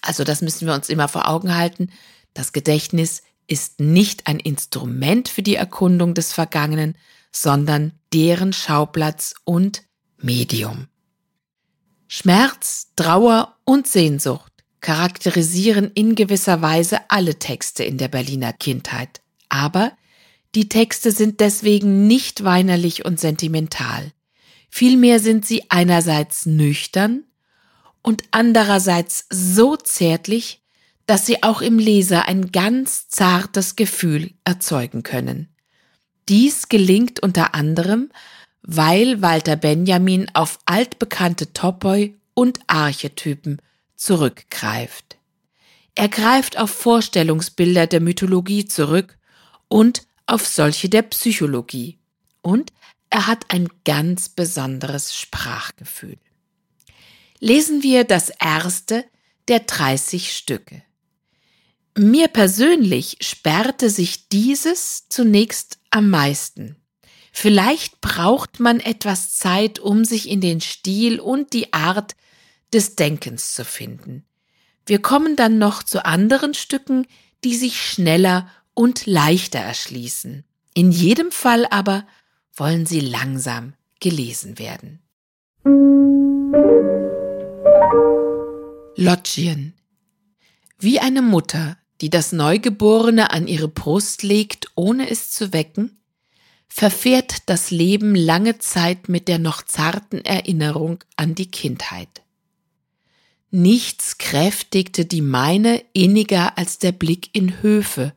Also 0.02 0.24
das 0.24 0.42
müssen 0.42 0.68
wir 0.68 0.74
uns 0.74 0.90
immer 0.90 1.08
vor 1.08 1.28
Augen 1.28 1.56
halten. 1.56 1.90
Das 2.34 2.54
Gedächtnis 2.54 3.22
ist 3.48 3.80
nicht 3.80 4.28
ein 4.28 4.40
Instrument 4.40 5.28
für 5.28 5.44
die 5.44 5.56
Erkundung 5.56 6.14
des 6.14 6.34
Vergangenen, 6.34 6.96
sondern 7.32 7.94
deren 8.14 8.54
Schauplatz 8.54 9.36
und 9.44 9.84
Medium. 10.18 10.88
Schmerz, 12.08 12.91
Trauer 12.96 13.58
und 13.65 13.88
Sehnsucht 13.88 14.52
charakterisieren 14.80 15.91
in 15.93 16.15
gewisser 16.15 16.62
Weise 16.62 17.00
alle 17.10 17.39
Texte 17.39 17.84
in 17.84 17.98
der 17.98 18.08
Berliner 18.08 18.54
Kindheit. 18.54 19.22
Aber 19.50 19.91
die 20.56 20.70
Texte 20.70 21.12
sind 21.12 21.39
deswegen 21.39 22.08
nicht 22.08 22.43
weinerlich 22.43 23.04
und 23.04 23.20
sentimental. 23.20 24.12
Vielmehr 24.70 25.20
sind 25.20 25.46
sie 25.46 25.70
einerseits 25.70 26.46
nüchtern 26.46 27.24
und 28.02 28.24
andererseits 28.32 29.26
so 29.30 29.76
zärtlich, 29.76 30.62
dass 31.06 31.26
sie 31.26 31.43
auch 31.43 31.62
im 31.62 31.80
Leser 31.80 32.28
ein 32.28 32.52
ganz 32.52 33.10
zartes 33.10 33.76
Gefühl 33.76 34.32
erzeugen 34.46 35.04
können. 35.04 35.50
Dies 36.30 36.70
gelingt 36.70 37.22
unter 37.22 37.56
anderem, 37.56 38.10
weil 38.62 39.22
Walter 39.22 39.56
Benjamin 39.56 40.30
auf 40.34 40.60
altbekannte 40.65 41.54
Topoi 41.54 42.15
und 42.34 42.60
Archetypen 42.67 43.62
zurückgreift. 43.96 45.17
Er 45.96 46.10
greift 46.10 46.60
auf 46.60 46.70
Vorstellungsbilder 46.70 47.88
der 47.88 48.02
Mythologie 48.02 48.65
zurück 48.65 49.17
und 49.67 50.06
auf 50.28 50.46
solche 50.46 50.89
der 50.89 51.02
Psychologie. 51.02 51.98
Und 52.41 52.72
er 53.10 53.28
hat 53.28 53.46
ein 53.50 53.67
ganz 53.86 54.30
besonderes 54.30 55.15
Sprachgefühl. 55.15 56.17
Lesen 57.39 57.84
wir 57.84 58.04
das 58.04 58.30
erste 58.30 59.06
der 59.48 59.62
30 59.62 60.34
Stücke. 60.34 60.84
Mir 61.98 62.28
persönlich 62.28 63.17
sperrte 63.22 63.89
sich 63.89 64.30
dieses 64.30 65.10
zunächst 65.10 65.80
am 65.89 66.10
meisten. 66.10 66.76
Vielleicht 67.39 68.02
braucht 68.02 68.60
man 68.60 68.80
etwas 68.80 69.36
Zeit, 69.36 69.78
um 69.78 70.06
sich 70.06 70.28
in 70.28 70.41
den 70.41 70.60
Stil 70.60 71.19
und 71.19 71.54
die 71.54 71.71
Art 71.71 72.15
des 72.73 72.95
Denkens 72.95 73.54
zu 73.54 73.63
finden. 73.63 74.26
Wir 74.88 75.00
kommen 75.04 75.36
dann 75.36 75.60
noch 75.60 75.84
zu 75.84 76.04
anderen 76.04 76.56
Stücken, 76.56 77.06
die 77.43 77.56
sich 77.56 77.80
schneller 77.80 78.50
und 78.73 79.06
leichter 79.06 79.60
erschließen. 79.60 80.45
In 80.73 80.91
jedem 80.91 81.30
Fall 81.30 81.67
aber 81.67 82.08
wollen 82.56 82.88
sie 82.88 83.02
langsam 83.02 83.76
gelesen 84.00 84.58
werden. 84.58 85.04
Lodgien. 88.95 89.76
Wie 90.80 91.00
eine 91.00 91.21
Mutter, 91.21 91.78
die 92.02 92.10
das 92.10 92.32
Neugeborene 92.32 93.30
an 93.30 93.47
ihre 93.47 93.67
Brust 93.67 94.23
legt, 94.23 94.71
ohne 94.73 95.12
es 95.12 95.30
zu 95.30 95.54
wecken, 95.54 95.97
verfährt 96.68 97.50
das 97.50 97.72
Leben 97.72 98.16
lange 98.16 98.60
Zeit 98.60 99.10
mit 99.10 99.28
der 99.28 99.40
noch 99.40 99.64
zarten 99.64 100.24
Erinnerung 100.24 101.04
an 101.16 101.36
die 101.36 101.50
Kindheit. 101.50 102.22
Nichts 103.50 104.18
kräftigte 104.18 105.06
die 105.06 105.22
meine 105.22 105.84
inniger 105.94 106.58
als 106.58 106.80
der 106.80 106.92
Blick 106.92 107.30
in 107.34 107.62
Höfe, 107.62 108.14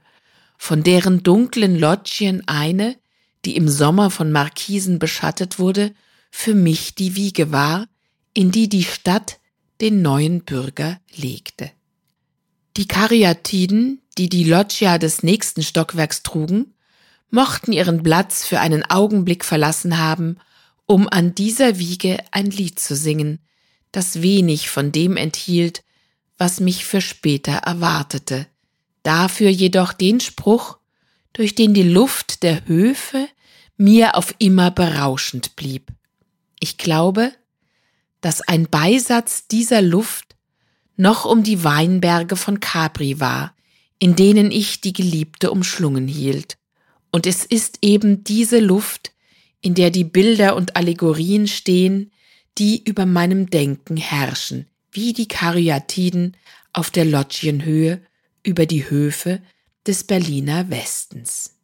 von 0.59 0.83
deren 0.83 1.23
dunklen 1.23 1.79
Loggien 1.79 2.47
eine, 2.47 2.97
die 3.45 3.57
im 3.57 3.69
Sommer 3.69 4.11
von 4.11 4.33
Markisen 4.33 4.99
beschattet 4.99 5.59
wurde, 5.59 5.95
für 6.31 6.55
mich 6.55 6.95
die 6.95 7.17
Wiege 7.17 7.53
war, 7.53 7.89
in 8.35 8.51
die 8.51 8.69
die 8.69 8.85
Stadt 8.85 9.39
den 9.81 10.03
neuen 10.03 10.45
Bürger 10.45 11.01
legte. 11.15 11.71
Die 12.77 12.87
Karyatiden, 12.87 14.03
die 14.19 14.29
die 14.29 14.45
Loggia 14.45 14.99
des 14.99 15.23
nächsten 15.23 15.63
Stockwerks 15.63 16.23
trugen, 16.23 16.75
mochten 17.31 17.73
ihren 17.73 18.03
Platz 18.03 18.45
für 18.47 18.61
einen 18.61 18.88
Augenblick 18.88 19.45
verlassen 19.45 19.99
haben, 19.99 20.38
um 20.87 21.09
an 21.09 21.35
dieser 21.35 21.79
Wiege 21.79 22.19
ein 22.33 22.51
Lied 22.51 22.79
zu 22.81 22.97
singen, 22.97 23.38
das 23.93 24.23
wenig 24.23 24.71
von 24.71 24.93
dem 24.93 25.16
enthielt, 25.16 25.83
was 26.38 26.61
mich 26.61 26.85
für 26.85 27.01
später 27.01 27.53
erwartete, 27.53 28.47
dafür 29.03 29.51
jedoch 29.51 29.93
den 29.93 30.21
Spruch, 30.21 30.79
durch 31.33 31.55
den 31.55 31.75
die 31.75 31.83
Luft 31.83 32.43
der 32.43 32.66
Höfe 32.66 33.29
mir 33.77 34.16
auf 34.16 34.35
immer 34.38 34.71
berauschend 34.71 35.57
blieb. 35.57 35.93
Ich 36.59 36.77
glaube, 36.77 37.33
dass 38.21 38.43
ein 38.43 38.69
Beisatz 38.69 39.47
dieser 39.47 39.81
Luft 39.81 40.37
noch 40.97 41.25
um 41.25 41.43
die 41.43 41.64
Weinberge 41.64 42.37
von 42.37 42.61
Capri 42.61 43.21
war, 43.21 43.55
in 43.99 44.16
denen 44.16 44.51
ich 44.51 44.81
die 44.81 44.93
Geliebte 44.93 45.51
umschlungen 45.51 46.09
hielt. 46.09 46.59
Und 47.11 47.27
es 47.27 47.44
ist 47.44 47.79
eben 47.83 48.25
diese 48.25 48.61
Luft, 48.61 49.12
in 49.61 49.75
der 49.75 49.90
die 49.90 50.05
Bilder 50.05 50.57
und 50.57 50.77
Allegorien 50.77 51.46
stehen, 51.46 52.12
die 52.59 52.83
über 52.83 53.07
meinem 53.07 53.51
Denken 53.51 53.96
herrschen, 53.96 54.66
wie 54.92 55.12
die 55.12 55.29
Karyatiden 55.29 56.37
auf 56.73 56.90
der 56.90 57.05
Loggienhöhe 57.05 58.01
über 58.42 58.66
die 58.66 58.88
Höfe 58.88 59.40
des 59.87 60.05
Berliner 60.05 60.70
Westens. 60.70 61.57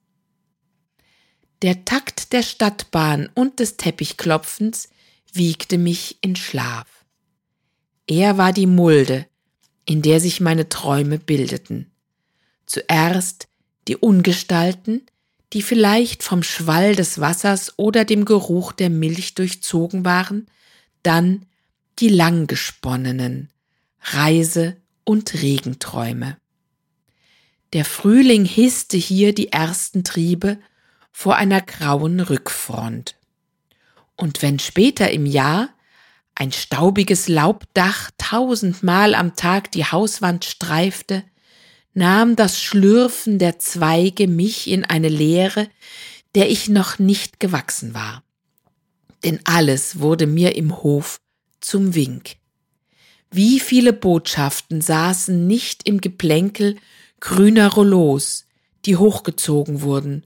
Der 1.63 1.85
Takt 1.85 2.33
der 2.33 2.43
Stadtbahn 2.43 3.31
und 3.35 3.61
des 3.61 3.77
Teppichklopfens 3.77 4.89
wiegte 5.33 5.79
mich 5.79 6.19
in 6.21 6.37
Schlaf. 6.37 6.87
Er 8.07 8.37
war 8.39 8.53
die 8.53 8.67
Mulde, 8.67 9.27
in 9.85 10.03
der 10.03 10.21
sich 10.21 10.41
meine 10.41 10.69
Träume 10.69 11.19
bildeten. 11.19 11.91
Zuerst 12.67 13.49
die 13.89 13.97
Ungestalten, 13.97 15.03
die 15.53 15.63
vielleicht 15.63 16.23
vom 16.23 16.43
Schwall 16.43 16.95
des 16.97 17.21
Wassers 17.21 17.75
oder 17.77 18.05
dem 18.05 18.25
Geruch 18.25 18.73
der 18.73 18.91
Milch 18.91 19.35
durchzogen 19.35 20.05
waren, 20.05 20.47
dann 21.03 21.47
die 21.99 22.09
langgesponnenen 22.09 23.51
Reise- 24.01 24.77
und 25.05 25.35
Regenträume. 25.35 26.37
Der 27.73 27.85
Frühling 27.85 28.45
hisste 28.45 28.97
hier 28.97 29.35
die 29.35 29.53
ersten 29.53 30.05
Triebe 30.05 30.59
vor 31.13 31.37
einer 31.37 31.61
grauen 31.61 32.21
Rückfront. 32.21 33.17
Und 34.17 34.43
wenn 34.43 34.59
später 34.59 35.11
im 35.11 35.27
Jahr 35.27 35.71
ein 36.35 36.53
staubiges 36.53 37.29
Laubdach 37.29 38.11
tausendmal 38.19 39.15
am 39.15 39.37
Tag 39.37 39.73
die 39.73 39.85
Hauswand 39.85 40.45
streifte, 40.45 41.25
nahm 41.97 42.37
das 42.37 42.61
Schlürfen 42.61 43.39
der 43.39 43.59
Zweige 43.59 44.29
mich 44.29 44.69
in 44.69 44.85
eine 44.85 45.09
Leere, 45.09 45.69
der 46.35 46.51
ich 46.51 46.69
noch 46.69 46.99
nicht 46.99 47.41
gewachsen 47.41 47.95
war. 47.95 48.23
Denn 49.25 49.41
alles 49.45 49.99
wurde 49.99 50.27
mir 50.27 50.57
im 50.57 50.83
Hof 50.83 51.21
zum 51.61 51.95
Wink. 51.95 52.37
Wie 53.31 53.59
viele 53.61 53.95
Botschaften 53.95 54.83
saßen 54.83 55.47
nicht 55.47 55.89
im 55.89 56.03
Geplänkel 56.03 56.77
grüner 57.19 57.73
Rollos, 57.73 58.45
die 58.85 58.97
hochgezogen 58.97 59.81
wurden, 59.81 60.25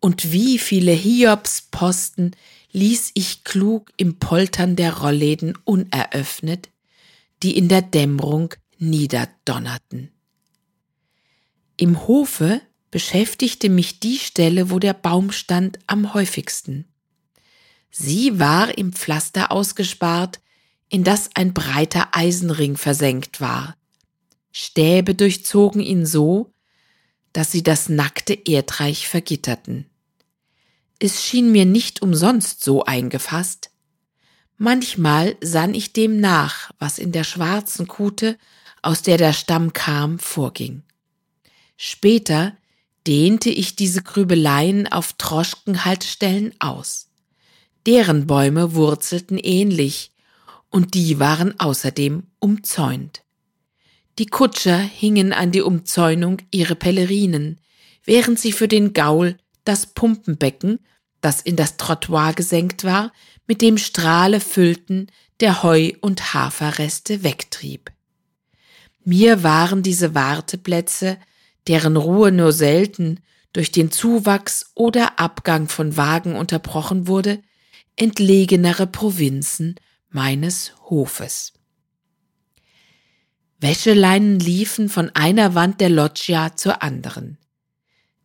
und 0.00 0.32
wie 0.32 0.58
viele 0.58 0.92
Hiobsposten 0.92 2.36
ließ 2.72 3.12
ich 3.14 3.42
klug 3.42 3.90
im 3.96 4.18
Poltern 4.18 4.76
der 4.76 4.98
Rollläden 4.98 5.56
uneröffnet, 5.64 6.68
die 7.42 7.56
in 7.56 7.68
der 7.68 7.80
Dämmerung 7.80 8.54
niederdonnerten. 8.78 10.10
Im 11.76 12.06
Hofe 12.06 12.62
beschäftigte 12.90 13.68
mich 13.68 14.00
die 14.00 14.18
Stelle, 14.18 14.70
wo 14.70 14.78
der 14.78 14.94
Baum 14.94 15.30
stand, 15.30 15.78
am 15.86 16.14
häufigsten. 16.14 16.86
Sie 17.90 18.38
war 18.38 18.76
im 18.78 18.92
Pflaster 18.92 19.52
ausgespart, 19.52 20.40
in 20.88 21.04
das 21.04 21.30
ein 21.34 21.52
breiter 21.52 22.08
Eisenring 22.12 22.76
versenkt 22.76 23.40
war. 23.40 23.76
Stäbe 24.52 25.14
durchzogen 25.14 25.82
ihn 25.82 26.06
so, 26.06 26.52
dass 27.34 27.52
sie 27.52 27.62
das 27.62 27.90
nackte 27.90 28.32
Erdreich 28.32 29.08
vergitterten. 29.08 29.90
Es 30.98 31.22
schien 31.22 31.52
mir 31.52 31.66
nicht 31.66 32.00
umsonst 32.00 32.64
so 32.64 32.84
eingefasst. 32.84 33.70
Manchmal 34.56 35.36
sann 35.42 35.74
ich 35.74 35.92
dem 35.92 36.20
nach, 36.20 36.70
was 36.78 36.98
in 36.98 37.12
der 37.12 37.24
schwarzen 37.24 37.86
Kute, 37.86 38.38
aus 38.80 39.02
der 39.02 39.18
der 39.18 39.34
Stamm 39.34 39.74
kam, 39.74 40.18
vorging. 40.18 40.85
Später 41.76 42.56
dehnte 43.06 43.50
ich 43.50 43.76
diese 43.76 44.02
Grübeleien 44.02 44.86
auf 44.90 45.12
Troschkenhaltestellen 45.14 46.54
aus. 46.58 47.08
Deren 47.86 48.26
Bäume 48.26 48.74
wurzelten 48.74 49.38
ähnlich, 49.38 50.10
und 50.70 50.94
die 50.94 51.20
waren 51.20 51.58
außerdem 51.60 52.24
umzäunt. 52.40 53.22
Die 54.18 54.26
Kutscher 54.26 54.78
hingen 54.78 55.32
an 55.32 55.52
die 55.52 55.60
Umzäunung 55.60 56.38
ihre 56.50 56.74
Pellerinen, 56.74 57.60
während 58.04 58.40
sie 58.40 58.52
für 58.52 58.66
den 58.66 58.92
Gaul 58.92 59.36
das 59.64 59.86
Pumpenbecken, 59.86 60.80
das 61.20 61.40
in 61.40 61.56
das 61.56 61.76
Trottoir 61.76 62.32
gesenkt 62.32 62.84
war, 62.84 63.12
mit 63.46 63.62
dem 63.62 63.78
Strahle 63.78 64.40
füllten, 64.40 65.08
der 65.40 65.62
Heu- 65.62 65.92
und 66.00 66.34
Haferreste 66.34 67.22
wegtrieb. 67.22 67.92
Mir 69.04 69.42
waren 69.42 69.82
diese 69.82 70.14
Warteplätze 70.14 71.18
deren 71.68 71.96
Ruhe 71.96 72.32
nur 72.32 72.52
selten 72.52 73.20
durch 73.52 73.72
den 73.72 73.90
Zuwachs 73.90 74.70
oder 74.74 75.18
Abgang 75.18 75.68
von 75.68 75.96
Wagen 75.96 76.36
unterbrochen 76.36 77.06
wurde, 77.06 77.42
entlegenere 77.96 78.86
Provinzen 78.86 79.76
meines 80.10 80.72
Hofes. 80.90 81.54
Wäscheleinen 83.58 84.38
liefen 84.38 84.88
von 84.88 85.10
einer 85.14 85.54
Wand 85.54 85.80
der 85.80 85.88
Loggia 85.88 86.54
zur 86.56 86.82
anderen. 86.82 87.38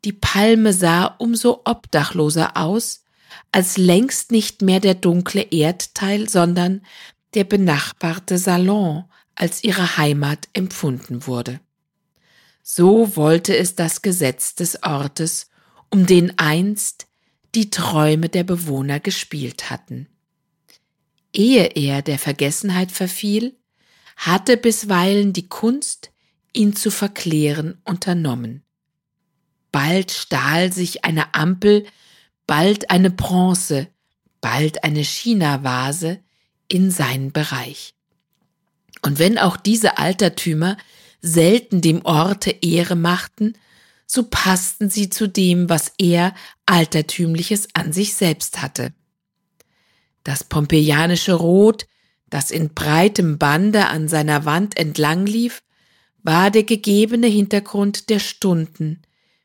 Die 0.04 0.13
Palme 0.13 0.73
sah 0.73 1.06
umso 1.06 1.62
obdachloser 1.63 2.58
aus, 2.58 3.06
als 3.51 3.77
längst 3.77 4.32
nicht 4.32 4.62
mehr 4.62 4.80
der 4.80 4.95
dunkle 4.95 5.43
Erdteil, 5.43 6.27
sondern 6.27 6.82
der 7.34 7.45
benachbarte 7.45 8.38
Salon 8.38 9.06
als 9.36 9.63
ihre 9.63 9.97
Heimat 9.97 10.49
empfunden 10.54 11.25
wurde. 11.27 11.62
So 12.63 13.15
wollte 13.15 13.56
es 13.56 13.76
das 13.76 14.02
Gesetz 14.02 14.56
des 14.56 14.84
Ortes, 14.84 15.50
um 15.89 16.06
den 16.06 16.38
einst 16.38 17.08
die 17.56 17.69
Träume 17.69 18.30
der 18.30 18.43
Bewohner 18.43 19.00
gespielt 19.00 19.69
hatten. 19.69 20.08
Ehe 21.34 21.65
er 21.76 22.02
der 22.02 22.19
Vergessenheit 22.19 22.91
verfiel, 22.91 23.58
hatte 24.15 24.58
bisweilen 24.58 25.34
die 25.34 25.47
Kunst, 25.47 26.12
ihn 26.54 26.76
zu 26.76 26.91
verklären, 26.91 27.82
unternommen. 27.86 28.63
Bald 29.71 30.12
stahl 30.12 30.71
sich 30.71 31.06
eine 31.06 31.34
Ampel, 31.34 31.86
bald 32.45 32.89
eine 32.89 33.10
Bronze, 33.10 33.88
bald 34.41 34.84
eine 34.84 35.04
China-Vase 35.04 36.19
in 36.67 36.91
seinen 36.91 37.32
Bereich. 37.32 37.95
Und 39.02 39.17
wenn 39.19 39.38
auch 39.38 39.58
diese 39.58 39.97
Altertümer 39.97 40.78
selten 41.21 41.81
dem 41.81 42.03
Orte 42.05 42.51
Ehre 42.62 42.95
machten, 42.95 43.53
so 44.05 44.23
passten 44.23 44.89
sie 44.89 45.10
zu 45.10 45.27
dem, 45.27 45.69
was 45.69 45.93
er 45.97 46.34
Altertümliches 46.65 47.69
an 47.73 47.93
sich 47.93 48.13
selbst 48.13 48.62
hatte. 48.62 48.93
Das 50.23 50.43
pompeianische 50.43 51.34
Rot, 51.34 51.86
das 52.29 52.51
in 52.51 52.73
breitem 52.73 53.38
Bande 53.38 53.88
an 53.88 54.07
seiner 54.07 54.45
Wand 54.45 54.77
entlang 54.77 55.25
lief, 55.25 55.63
war 56.23 56.51
der 56.51 56.63
gegebene 56.63 57.27
Hintergrund 57.27 58.10
der 58.10 58.19
Stunden, 58.19 59.01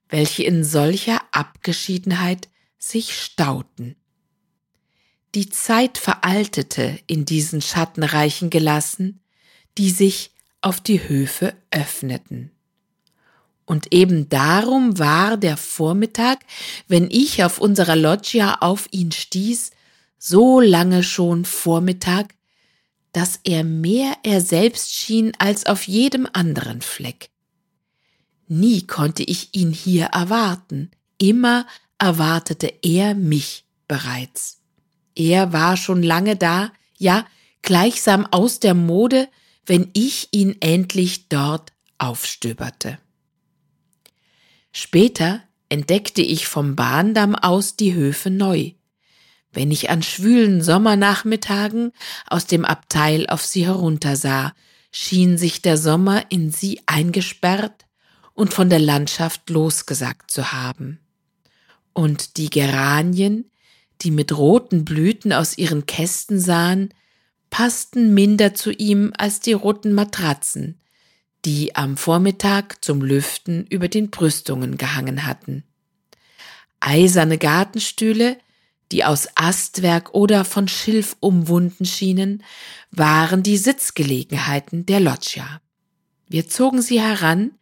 welche 0.08 0.42
in 0.42 0.64
solcher 0.64 1.22
Abgeschiedenheit 1.32 2.48
sich 2.78 3.18
stauten. 3.18 3.96
Die 5.34 5.48
Zeit 5.48 5.98
veraltete 5.98 6.98
in 7.06 7.24
diesen 7.24 7.60
schattenreichen 7.60 8.50
Gelassen, 8.50 9.20
die 9.78 9.90
sich 9.90 10.35
auf 10.60 10.80
die 10.80 11.08
Höfe 11.08 11.54
öffneten. 11.70 12.50
Und 13.64 13.92
eben 13.92 14.28
darum 14.28 14.98
war 14.98 15.36
der 15.36 15.56
Vormittag, 15.56 16.38
wenn 16.86 17.10
ich 17.10 17.42
auf 17.42 17.58
unserer 17.58 17.96
Loggia 17.96 18.58
auf 18.60 18.88
ihn 18.92 19.10
stieß, 19.10 19.72
so 20.18 20.60
lange 20.60 21.02
schon 21.02 21.44
Vormittag, 21.44 22.34
dass 23.12 23.40
er 23.44 23.64
mehr 23.64 24.14
er 24.22 24.40
selbst 24.40 24.94
schien 24.94 25.32
als 25.38 25.66
auf 25.66 25.88
jedem 25.88 26.28
anderen 26.32 26.80
Fleck. 26.80 27.30
Nie 28.46 28.86
konnte 28.86 29.24
ich 29.24 29.54
ihn 29.54 29.72
hier 29.72 30.06
erwarten, 30.06 30.90
immer 31.18 31.66
erwartete 31.98 32.72
er 32.82 33.14
mich 33.14 33.64
bereits. 33.88 34.60
Er 35.14 35.52
war 35.52 35.76
schon 35.76 36.02
lange 36.02 36.36
da, 36.36 36.72
ja, 36.98 37.26
gleichsam 37.62 38.26
aus 38.26 38.60
der 38.60 38.74
Mode, 38.74 39.28
wenn 39.66 39.90
ich 39.92 40.28
ihn 40.30 40.56
endlich 40.60 41.28
dort 41.28 41.72
aufstöberte. 41.98 42.98
Später 44.72 45.42
entdeckte 45.68 46.22
ich 46.22 46.46
vom 46.46 46.76
Bahndamm 46.76 47.34
aus 47.34 47.76
die 47.76 47.94
Höfe 47.94 48.30
neu. 48.30 48.72
Wenn 49.52 49.70
ich 49.70 49.90
an 49.90 50.02
schwülen 50.02 50.62
Sommernachmittagen 50.62 51.92
aus 52.26 52.46
dem 52.46 52.64
Abteil 52.64 53.26
auf 53.26 53.44
sie 53.44 53.66
heruntersah, 53.66 54.54
schien 54.92 55.38
sich 55.38 55.62
der 55.62 55.78
Sommer 55.78 56.30
in 56.30 56.50
sie 56.50 56.80
eingesperrt 56.86 57.86
und 58.34 58.52
von 58.52 58.68
der 58.68 58.78
Landschaft 58.78 59.48
losgesagt 59.50 60.30
zu 60.30 60.52
haben. 60.52 61.00
Und 61.92 62.36
die 62.36 62.50
Geranien, 62.50 63.50
die 64.02 64.10
mit 64.10 64.36
roten 64.36 64.84
Blüten 64.84 65.32
aus 65.32 65.56
ihren 65.56 65.86
Kästen 65.86 66.38
sahen, 66.38 66.92
passten 67.50 68.14
minder 68.14 68.54
zu 68.54 68.70
ihm 68.72 69.12
als 69.16 69.40
die 69.40 69.52
roten 69.52 69.92
Matratzen, 69.92 70.80
die 71.44 71.76
am 71.76 71.96
Vormittag 71.96 72.84
zum 72.84 73.02
Lüften 73.02 73.66
über 73.68 73.88
den 73.88 74.10
Brüstungen 74.10 74.76
gehangen 74.76 75.26
hatten. 75.26 75.64
Eiserne 76.80 77.38
Gartenstühle, 77.38 78.38
die 78.92 79.04
aus 79.04 79.28
Astwerk 79.34 80.14
oder 80.14 80.44
von 80.44 80.68
Schilf 80.68 81.16
umwunden 81.20 81.84
schienen, 81.84 82.42
waren 82.90 83.42
die 83.42 83.56
Sitzgelegenheiten 83.56 84.86
der 84.86 85.00
Loggia. 85.00 85.60
Wir 86.28 86.48
zogen 86.48 86.82
sie 86.82 87.00
heran, 87.00 87.52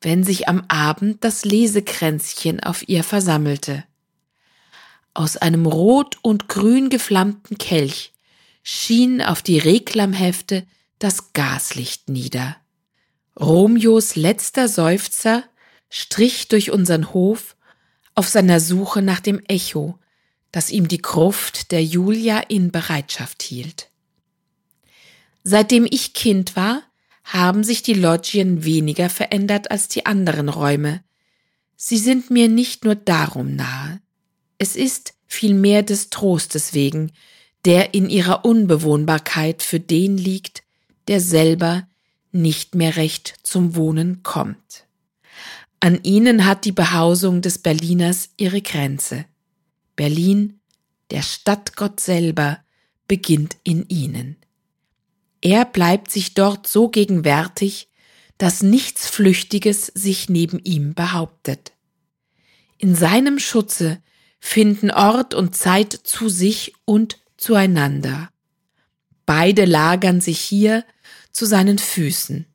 wenn 0.00 0.24
sich 0.24 0.48
am 0.48 0.64
Abend 0.68 1.24
das 1.24 1.44
Lesekränzchen 1.44 2.60
auf 2.60 2.88
ihr 2.88 3.04
versammelte. 3.04 3.84
Aus 5.14 5.36
einem 5.36 5.66
rot 5.66 6.18
und 6.22 6.48
grün 6.48 6.88
geflammten 6.88 7.58
Kelch 7.58 8.11
schien 8.62 9.20
auf 9.22 9.42
die 9.42 9.58
Reklamhefte 9.58 10.66
das 10.98 11.32
Gaslicht 11.32 12.08
nieder. 12.08 12.56
Romeos 13.38 14.14
letzter 14.16 14.68
Seufzer 14.68 15.44
strich 15.88 16.48
durch 16.48 16.70
unseren 16.70 17.12
Hof 17.12 17.56
auf 18.14 18.28
seiner 18.28 18.60
Suche 18.60 19.02
nach 19.02 19.20
dem 19.20 19.40
Echo, 19.46 19.98
das 20.52 20.70
ihm 20.70 20.86
die 20.86 21.02
Gruft 21.02 21.72
der 21.72 21.82
Julia 21.82 22.40
in 22.40 22.70
Bereitschaft 22.70 23.42
hielt. 23.42 23.90
Seitdem 25.44 25.86
ich 25.90 26.14
Kind 26.14 26.56
war, 26.56 26.82
haben 27.24 27.64
sich 27.64 27.82
die 27.82 27.94
Loggien 27.94 28.64
weniger 28.64 29.08
verändert 29.08 29.70
als 29.70 29.88
die 29.88 30.06
anderen 30.06 30.48
Räume. 30.48 31.02
Sie 31.76 31.98
sind 31.98 32.30
mir 32.30 32.48
nicht 32.48 32.84
nur 32.84 32.94
darum 32.94 33.56
nahe. 33.56 34.00
Es 34.58 34.76
ist 34.76 35.14
vielmehr 35.26 35.82
des 35.82 36.10
Trostes 36.10 36.74
wegen, 36.74 37.12
der 37.64 37.94
in 37.94 38.08
ihrer 38.08 38.44
Unbewohnbarkeit 38.44 39.62
für 39.62 39.80
den 39.80 40.16
liegt, 40.18 40.62
der 41.08 41.20
selber 41.20 41.86
nicht 42.32 42.74
mehr 42.74 42.96
recht 42.96 43.34
zum 43.42 43.76
Wohnen 43.76 44.22
kommt. 44.22 44.86
An 45.80 46.02
ihnen 46.02 46.46
hat 46.46 46.64
die 46.64 46.72
Behausung 46.72 47.42
des 47.42 47.58
Berliners 47.58 48.30
ihre 48.36 48.62
Grenze. 48.62 49.24
Berlin, 49.96 50.60
der 51.10 51.22
Stadtgott 51.22 52.00
selber, 52.00 52.60
beginnt 53.08 53.56
in 53.64 53.88
ihnen. 53.88 54.36
Er 55.40 55.64
bleibt 55.64 56.10
sich 56.10 56.34
dort 56.34 56.66
so 56.66 56.88
gegenwärtig, 56.88 57.88
dass 58.38 58.62
nichts 58.62 59.08
Flüchtiges 59.08 59.86
sich 59.86 60.28
neben 60.28 60.58
ihm 60.60 60.94
behauptet. 60.94 61.72
In 62.78 62.94
seinem 62.94 63.38
Schutze 63.38 64.00
finden 64.40 64.90
Ort 64.90 65.34
und 65.34 65.54
Zeit 65.54 65.92
zu 65.92 66.28
sich 66.28 66.74
und 66.84 67.21
zueinander. 67.42 68.30
Beide 69.26 69.64
lagern 69.64 70.20
sich 70.20 70.40
hier 70.40 70.84
zu 71.32 71.44
seinen 71.44 71.78
Füßen. 71.78 72.46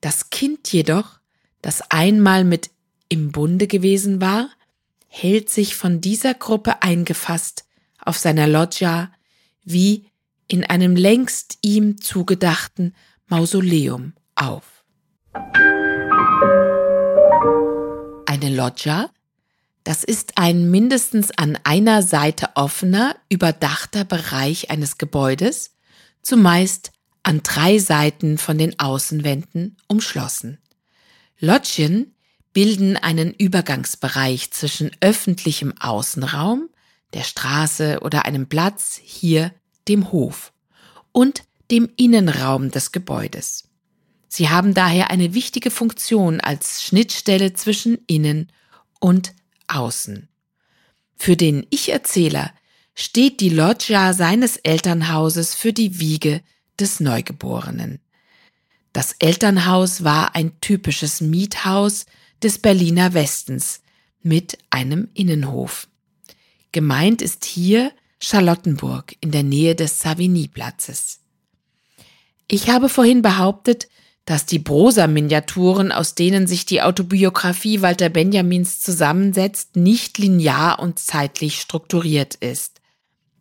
Das 0.00 0.30
Kind 0.30 0.72
jedoch, 0.72 1.20
das 1.60 1.82
einmal 1.90 2.44
mit 2.44 2.70
im 3.08 3.32
Bunde 3.32 3.66
gewesen 3.66 4.20
war, 4.20 4.48
hält 5.08 5.50
sich 5.50 5.76
von 5.76 6.00
dieser 6.00 6.34
Gruppe 6.34 6.82
eingefasst 6.82 7.64
auf 8.00 8.18
seiner 8.18 8.46
Loggia 8.46 9.12
wie 9.64 10.06
in 10.46 10.64
einem 10.64 10.96
längst 10.96 11.58
ihm 11.62 12.00
zugedachten 12.00 12.94
Mausoleum 13.26 14.14
auf. 14.34 14.84
Eine 18.26 18.54
Loggia, 18.54 19.10
das 19.88 20.04
ist 20.04 20.36
ein 20.36 20.70
mindestens 20.70 21.30
an 21.30 21.58
einer 21.64 22.02
Seite 22.02 22.50
offener, 22.56 23.16
überdachter 23.30 24.04
Bereich 24.04 24.70
eines 24.70 24.98
Gebäudes, 24.98 25.76
zumeist 26.20 26.92
an 27.22 27.42
drei 27.42 27.78
Seiten 27.78 28.36
von 28.36 28.58
den 28.58 28.78
Außenwänden 28.78 29.78
umschlossen. 29.86 30.58
Loggien 31.40 32.14
bilden 32.52 32.98
einen 32.98 33.32
Übergangsbereich 33.32 34.50
zwischen 34.50 34.90
öffentlichem 35.00 35.72
Außenraum, 35.80 36.68
der 37.14 37.22
Straße 37.22 38.00
oder 38.02 38.26
einem 38.26 38.46
Platz, 38.46 39.00
hier 39.02 39.54
dem 39.88 40.12
Hof, 40.12 40.52
und 41.12 41.44
dem 41.70 41.88
Innenraum 41.96 42.70
des 42.70 42.92
Gebäudes. 42.92 43.64
Sie 44.28 44.50
haben 44.50 44.74
daher 44.74 45.10
eine 45.10 45.32
wichtige 45.32 45.70
Funktion 45.70 46.42
als 46.42 46.82
Schnittstelle 46.82 47.54
zwischen 47.54 47.96
Innen 48.06 48.52
und 49.00 49.32
Außen. 49.68 50.28
Für 51.16 51.36
den 51.36 51.66
Ich-Erzähler 51.70 52.52
steht 52.94 53.40
die 53.40 53.50
Loggia 53.50 54.12
seines 54.12 54.56
Elternhauses 54.56 55.54
für 55.54 55.72
die 55.72 56.00
Wiege 56.00 56.42
des 56.80 57.00
Neugeborenen. 57.00 58.00
Das 58.92 59.14
Elternhaus 59.18 60.02
war 60.02 60.34
ein 60.34 60.60
typisches 60.60 61.20
Miethaus 61.20 62.06
des 62.42 62.58
Berliner 62.58 63.14
Westens 63.14 63.80
mit 64.22 64.58
einem 64.70 65.08
Innenhof. 65.14 65.88
Gemeint 66.72 67.22
ist 67.22 67.44
hier 67.44 67.92
Charlottenburg 68.20 69.16
in 69.20 69.30
der 69.30 69.42
Nähe 69.42 69.74
des 69.74 70.00
Savigny-Platzes. 70.00 71.20
Ich 72.48 72.70
habe 72.70 72.88
vorhin 72.88 73.22
behauptet, 73.22 73.88
dass 74.28 74.44
die 74.44 74.58
Prosa-Miniaturen, 74.58 75.90
aus 75.90 76.14
denen 76.14 76.46
sich 76.46 76.66
die 76.66 76.82
Autobiografie 76.82 77.80
Walter 77.80 78.10
Benjamins 78.10 78.78
zusammensetzt, 78.78 79.76
nicht 79.76 80.18
linear 80.18 80.80
und 80.80 80.98
zeitlich 80.98 81.62
strukturiert 81.62 82.34
ist. 82.34 82.82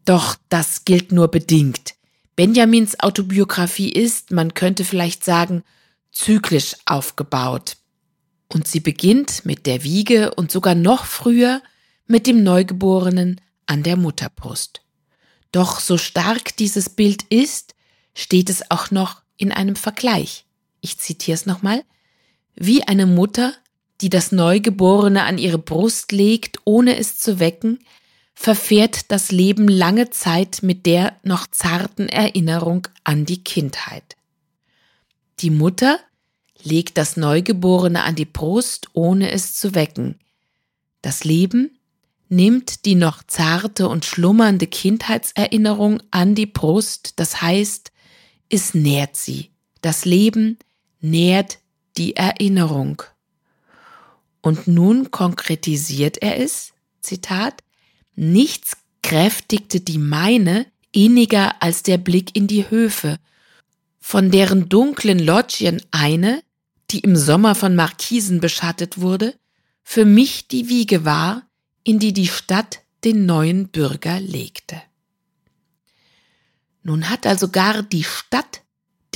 Doch 0.06 0.38
das 0.48 0.86
gilt 0.86 1.12
nur 1.12 1.28
bedingt. 1.28 1.96
Benjamins 2.38 3.02
Autobiografie 3.02 3.92
ist, 3.92 4.32
man 4.32 4.54
könnte 4.54 4.86
vielleicht 4.86 5.26
sagen, 5.26 5.66
zyklisch 6.14 6.78
aufgebaut. 6.86 7.76
Und 8.48 8.66
sie 8.66 8.80
beginnt 8.80 9.44
mit 9.44 9.66
der 9.66 9.84
Wiege 9.84 10.36
und 10.36 10.54
sogar 10.54 10.74
noch 10.74 11.04
früher 11.04 11.62
mit 12.06 12.28
dem 12.28 12.44
Neugeborenen 12.44 13.42
an 13.66 13.84
der 13.84 13.98
Mutterbrust. 13.98 14.80
Doch 15.52 15.82
so 15.82 15.98
stark 15.98 16.56
dieses 16.56 16.88
Bild 16.88 17.24
ist, 17.24 17.76
steht 18.16 18.50
es 18.50 18.72
auch 18.72 18.90
noch 18.90 19.22
in 19.36 19.52
einem 19.52 19.76
Vergleich. 19.76 20.47
Ich 20.82 21.00
zitiere 21.00 21.36
es 21.36 21.46
nochmal. 21.46 21.84
Wie 22.56 22.84
eine 22.84 23.06
Mutter, 23.06 23.54
die 24.02 24.10
das 24.10 24.32
Neugeborene 24.32 25.24
an 25.24 25.38
ihre 25.38 25.58
Brust 25.58 26.12
legt, 26.12 26.60
ohne 26.66 26.98
es 26.98 27.18
zu 27.18 27.40
wecken, 27.40 27.80
verfährt 28.34 29.12
das 29.12 29.32
Leben 29.32 29.68
lange 29.68 30.12
Zeit 30.12 30.60
mit 30.62 30.86
der 30.86 31.18
noch 31.24 31.48
zarten 31.48 32.08
Erinnerung 32.08 32.88
an 33.04 33.26
die 33.26 33.44
Kindheit. 33.44 34.16
Die 35.40 35.50
Mutter 35.50 36.00
legt 36.62 36.98
das 36.98 37.18
Neugeborene 37.18 38.04
an 38.04 38.16
die 38.16 38.26
Brust, 38.26 38.90
ohne 38.94 39.32
es 39.32 39.56
zu 39.56 39.74
wecken. 39.74 40.20
Das 41.02 41.24
Leben 41.24 41.78
nimmt 42.30 42.86
die 42.86 42.96
noch 42.96 43.24
zarte 43.24 43.88
und 43.88 44.06
schlummernde 44.06 44.68
Kindheitserinnerung 44.68 46.02
an 46.12 46.36
die 46.36 46.46
Brust, 46.46 47.20
das 47.20 47.42
heißt, 47.42 47.92
es 48.50 48.74
nährt 48.74 49.16
sie. 49.16 49.52
Das 49.82 50.06
Leben 50.06 50.58
nährt 51.00 51.60
die 51.98 52.16
Erinnerung. 52.16 53.04
Und 54.42 54.68
nun 54.68 55.12
konkretisiert 55.12 56.18
er 56.22 56.40
es, 56.40 56.74
Zitat, 57.02 57.64
nichts 58.16 58.78
kräftigte 59.02 59.80
die 59.80 59.98
meine 59.98 60.66
inniger 60.92 61.62
als 61.62 61.84
der 61.84 61.98
Blick 61.98 62.36
in 62.36 62.48
die 62.48 62.70
Höfe, 62.70 63.20
von 64.00 64.32
deren 64.32 64.70
dunklen 64.70 65.20
Loggien 65.20 65.82
eine, 65.92 66.42
die 66.92 67.00
im 67.00 67.16
Sommer 67.16 67.56
von 67.56 67.76
Markisen 67.76 68.40
beschattet 68.40 69.00
wurde, 69.00 69.36
für 69.84 70.06
mich 70.06 70.48
die 70.48 70.70
Wiege 70.70 71.06
war, 71.06 71.44
in 71.84 72.00
die 72.00 72.14
die 72.14 72.28
Stadt 72.28 72.80
den 73.04 73.26
neuen 73.26 73.70
Bürger 73.70 74.20
legte. 74.20 74.82
Nun 76.84 77.10
hat 77.10 77.28
also 77.28 77.50
gar 77.50 77.84
die 77.84 78.04
Stadt 78.04 78.62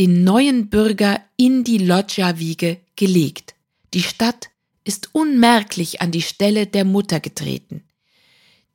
den 0.01 0.23
neuen 0.23 0.67
Bürger 0.71 1.21
in 1.37 1.63
die 1.63 1.77
Loggia-Wiege 1.77 2.79
gelegt. 2.95 3.53
Die 3.93 4.01
Stadt 4.01 4.49
ist 4.83 5.09
unmerklich 5.11 6.01
an 6.01 6.09
die 6.09 6.23
Stelle 6.23 6.65
der 6.65 6.85
Mutter 6.85 7.19
getreten. 7.19 7.83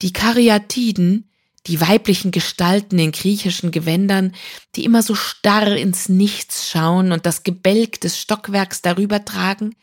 Die 0.02 0.12
Karyatiden, 0.12 1.28
die 1.66 1.80
weiblichen 1.80 2.30
Gestalten 2.30 3.00
in 3.00 3.10
griechischen 3.10 3.72
Gewändern, 3.72 4.36
die 4.76 4.84
immer 4.84 5.02
so 5.02 5.16
starr 5.16 5.76
ins 5.76 6.08
Nichts 6.08 6.70
schauen 6.70 7.10
und 7.10 7.26
das 7.26 7.42
Gebälk 7.42 8.00
des 8.00 8.20
Stockwerks 8.20 8.80
darüber 8.80 9.24
tragen, 9.24 9.74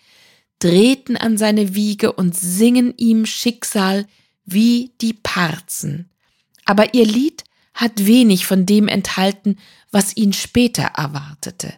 treten 0.59 1.17
an 1.17 1.37
seine 1.37 1.75
Wiege 1.75 2.13
und 2.13 2.37
singen 2.37 2.93
ihm 2.95 3.25
Schicksal 3.25 4.07
wie 4.45 4.93
die 5.01 5.11
Parzen. 5.11 6.09
Aber 6.63 6.93
ihr 6.93 7.05
Lied 7.05 7.43
hat 7.73 8.05
wenig 8.05 8.45
von 8.45 8.65
dem 8.65 8.87
enthalten, 8.87 9.57
was 9.91 10.15
ihn 10.15 10.33
später 10.33 10.83
erwartete. 10.83 11.73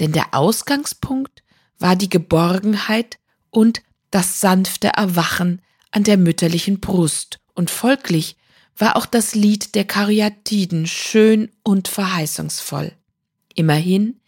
Denn 0.00 0.12
der 0.12 0.34
Ausgangspunkt 0.34 1.42
war 1.78 1.96
die 1.96 2.08
Geborgenheit 2.08 3.18
und 3.50 3.82
das 4.10 4.40
sanfte 4.40 4.88
Erwachen 4.88 5.60
an 5.90 6.04
der 6.04 6.16
mütterlichen 6.16 6.80
Brust, 6.80 7.40
und 7.54 7.70
folglich 7.70 8.36
war 8.76 8.96
auch 8.96 9.06
das 9.06 9.34
Lied 9.34 9.74
der 9.74 9.84
Karyatiden 9.84 10.86
schön 10.86 11.50
und 11.62 11.86
verheißungsvoll. 11.88 12.92
Immerhin 13.54 14.20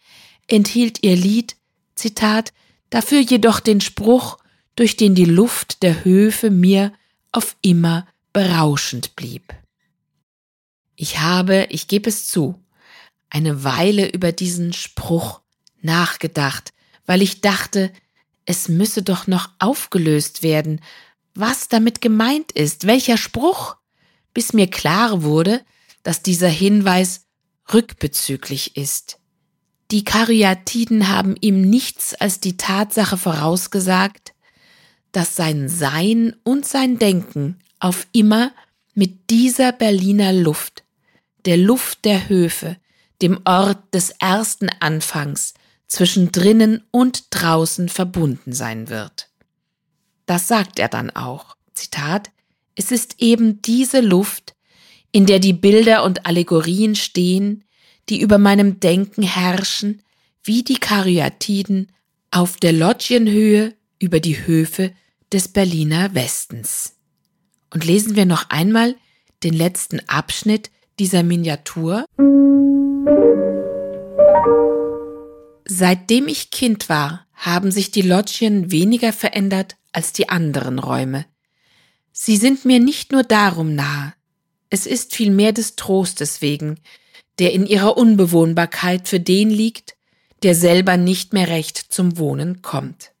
enthielt 0.47 1.03
ihr 1.03 1.15
Lied, 1.15 1.57
Zitat, 1.95 2.53
dafür 2.89 3.19
jedoch 3.19 3.59
den 3.59 3.81
Spruch, 3.81 4.37
durch 4.75 4.95
den 4.95 5.15
die 5.15 5.25
Luft 5.25 5.83
der 5.83 6.05
Höfe 6.05 6.49
mir 6.49 6.93
auf 7.31 7.57
immer 7.61 8.07
berauschend 8.31 9.15
blieb. 9.15 9.53
Ich 10.99 11.19
habe, 11.19 11.67
ich 11.69 11.87
gebe 11.87 12.09
es 12.09 12.25
zu, 12.25 12.59
eine 13.29 13.63
Weile 13.63 14.09
über 14.09 14.31
diesen 14.31 14.73
Spruch 14.73 15.41
nachgedacht, 15.79 16.73
weil 17.05 17.21
ich 17.21 17.39
dachte, 17.41 17.93
es 18.45 18.67
müsse 18.67 19.03
doch 19.03 19.27
noch 19.27 19.49
aufgelöst 19.59 20.41
werden, 20.41 20.81
was 21.35 21.67
damit 21.67 22.01
gemeint 22.01 22.51
ist, 22.51 22.87
welcher 22.87 23.15
Spruch, 23.15 23.75
bis 24.33 24.53
mir 24.53 24.67
klar 24.67 25.21
wurde, 25.21 25.61
dass 26.01 26.23
dieser 26.23 26.49
Hinweis 26.49 27.27
rückbezüglich 27.71 28.75
ist. 28.75 29.19
Die 29.91 30.03
Karyatiden 30.03 31.09
haben 31.09 31.35
ihm 31.41 31.61
nichts 31.61 32.15
als 32.15 32.39
die 32.39 32.57
Tatsache 32.57 33.17
vorausgesagt, 33.17 34.33
dass 35.11 35.35
sein 35.35 35.69
Sein 35.69 36.35
und 36.43 36.65
sein 36.65 36.97
Denken 36.97 37.59
auf 37.79 38.07
immer 38.13 38.51
mit 38.95 39.29
dieser 39.29 39.71
Berliner 39.73 40.33
Luft, 40.33 40.83
der 41.47 41.57
Luft 41.57 42.05
der 42.05 42.29
Höfe, 42.29 42.77
dem 43.21 43.39
Ort 43.45 43.93
des 43.93 44.11
ersten 44.11 44.69
Anfangs, 44.79 45.53
zwischen 45.87 46.33
drinnen 46.33 46.83
und 46.91 47.27
draußen 47.29 47.87
verbunden 47.87 48.51
sein 48.51 48.89
wird. 48.89 49.29
Das 50.25 50.49
sagt 50.49 50.77
er 50.77 50.89
dann 50.89 51.09
auch. 51.09 51.55
Zitat, 51.73 52.31
es 52.75 52.91
ist 52.91 53.15
eben 53.19 53.61
diese 53.61 54.01
Luft, 54.01 54.55
in 55.13 55.25
der 55.25 55.39
die 55.39 55.53
Bilder 55.53 56.03
und 56.03 56.25
Allegorien 56.25 56.95
stehen, 56.95 57.63
die 58.09 58.19
über 58.19 58.37
meinem 58.37 58.81
Denken 58.81 59.23
herrschen, 59.23 60.03
wie 60.43 60.63
die 60.63 60.77
Karyatiden 60.77 61.93
auf 62.29 62.57
der 62.57 62.73
Loggienhöhe 62.73 63.73
über 63.99 64.19
die 64.19 64.45
Höfe 64.45 64.91
des 65.31 65.47
Berliner 65.47 66.13
Westens. 66.13 66.95
Und 67.73 67.85
lesen 67.85 68.17
wir 68.17 68.25
noch 68.25 68.49
einmal 68.49 68.95
den 69.43 69.53
letzten 69.53 70.01
Abschnitt 70.09 70.71
dieser 70.99 71.23
Miniatur. 71.23 72.05
Seitdem 75.65 76.27
ich 76.27 76.51
Kind 76.51 76.89
war, 76.89 77.27
haben 77.33 77.71
sich 77.71 77.91
die 77.91 78.01
Loggien 78.01 78.71
weniger 78.71 79.13
verändert 79.13 79.75
als 79.91 80.13
die 80.13 80.29
anderen 80.29 80.79
Räume. 80.79 81.25
Sie 82.11 82.37
sind 82.37 82.65
mir 82.65 82.79
nicht 82.79 83.11
nur 83.11 83.23
darum 83.23 83.75
nahe, 83.75 84.13
es 84.69 84.85
ist 84.85 85.15
vielmehr 85.15 85.53
des 85.53 85.75
Trostes 85.75 86.41
wegen, 86.41 86.79
der 87.39 87.53
in 87.53 87.65
ihrer 87.65 87.97
Unbewohnbarkeit 87.97 89.07
für 89.07 89.19
den 89.19 89.49
liegt, 89.49 89.95
der 90.43 90.55
selber 90.55 90.97
nicht 90.97 91.33
mehr 91.33 91.47
recht 91.47 91.77
zum 91.77 92.17
Wohnen 92.17 92.61
kommt. 92.61 93.11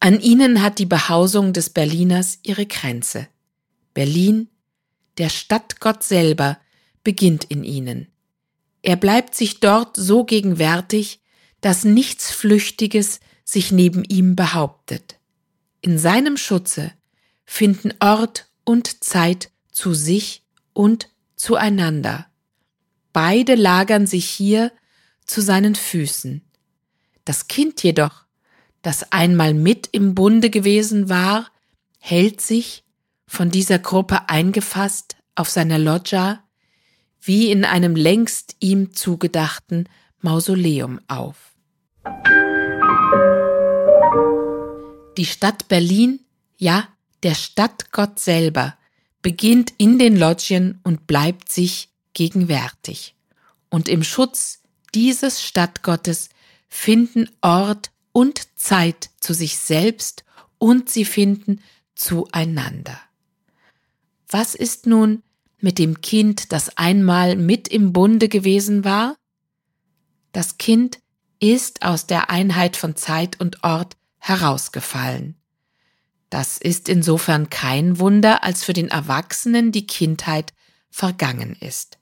An 0.00 0.20
ihnen 0.20 0.62
hat 0.62 0.78
die 0.78 0.86
Behausung 0.86 1.52
des 1.52 1.70
Berliners 1.70 2.38
ihre 2.42 2.66
Grenze. 2.66 3.28
Berlin, 3.94 4.48
der 5.18 5.28
Stadtgott 5.28 6.02
selber, 6.02 6.58
beginnt 7.04 7.44
in 7.44 7.64
ihnen. 7.64 8.08
Er 8.82 8.96
bleibt 8.96 9.34
sich 9.34 9.60
dort 9.60 9.96
so 9.96 10.24
gegenwärtig, 10.24 11.20
dass 11.60 11.84
nichts 11.84 12.30
Flüchtiges 12.30 13.20
sich 13.44 13.72
neben 13.72 14.04
ihm 14.04 14.36
behauptet. 14.36 15.18
In 15.80 15.98
seinem 15.98 16.36
Schutze 16.36 16.92
finden 17.44 17.92
Ort 18.00 18.48
und 18.64 19.04
Zeit 19.04 19.50
zu 19.70 19.94
sich 19.94 20.44
und 20.72 21.08
zueinander. 21.36 22.26
Beide 23.12 23.54
lagern 23.54 24.06
sich 24.06 24.28
hier 24.28 24.72
zu 25.24 25.40
seinen 25.40 25.74
Füßen. 25.74 26.42
Das 27.24 27.48
Kind 27.48 27.82
jedoch, 27.82 28.24
das 28.82 29.12
einmal 29.12 29.54
mit 29.54 29.88
im 29.92 30.14
Bunde 30.14 30.50
gewesen 30.50 31.08
war, 31.08 31.50
hält 31.98 32.40
sich, 32.40 32.84
von 33.26 33.50
dieser 33.50 33.78
Gruppe 33.78 34.28
eingefasst, 34.28 35.16
auf 35.34 35.48
seiner 35.48 35.78
Loggia, 35.78 36.42
wie 37.22 37.50
in 37.50 37.64
einem 37.64 37.94
längst 37.94 38.56
ihm 38.58 38.94
zugedachten 38.94 39.88
Mausoleum 40.20 41.00
auf. 41.06 41.54
Die 45.16 45.26
Stadt 45.26 45.68
Berlin, 45.68 46.20
ja, 46.58 46.88
der 47.22 47.34
Stadtgott 47.34 48.18
selber, 48.18 48.76
beginnt 49.20 49.72
in 49.78 49.98
den 49.98 50.16
Loggien 50.16 50.80
und 50.82 51.06
bleibt 51.06 51.52
sich 51.52 51.90
gegenwärtig. 52.12 53.14
Und 53.70 53.88
im 53.88 54.02
Schutz 54.02 54.62
dieses 54.94 55.42
Stadtgottes 55.42 56.28
finden 56.68 57.30
Ort 57.40 57.92
und 58.10 58.58
Zeit 58.58 59.10
zu 59.20 59.32
sich 59.32 59.58
selbst 59.58 60.24
und 60.58 60.90
sie 60.90 61.04
finden 61.04 61.62
zueinander. 61.94 62.98
Was 64.28 64.54
ist 64.54 64.86
nun 64.86 65.22
mit 65.62 65.78
dem 65.78 66.00
Kind, 66.00 66.52
das 66.52 66.76
einmal 66.76 67.36
mit 67.36 67.68
im 67.68 67.92
Bunde 67.92 68.28
gewesen 68.28 68.84
war? 68.84 69.16
Das 70.32 70.58
Kind 70.58 70.98
ist 71.40 71.82
aus 71.82 72.06
der 72.06 72.30
Einheit 72.30 72.76
von 72.76 72.96
Zeit 72.96 73.40
und 73.40 73.64
Ort 73.64 73.96
herausgefallen. 74.18 75.36
Das 76.30 76.56
ist 76.56 76.88
insofern 76.88 77.50
kein 77.50 77.98
Wunder, 77.98 78.42
als 78.42 78.64
für 78.64 78.72
den 78.72 78.88
Erwachsenen 78.88 79.72
die 79.72 79.86
Kindheit 79.86 80.54
vergangen 80.90 81.56
ist. 81.60 81.98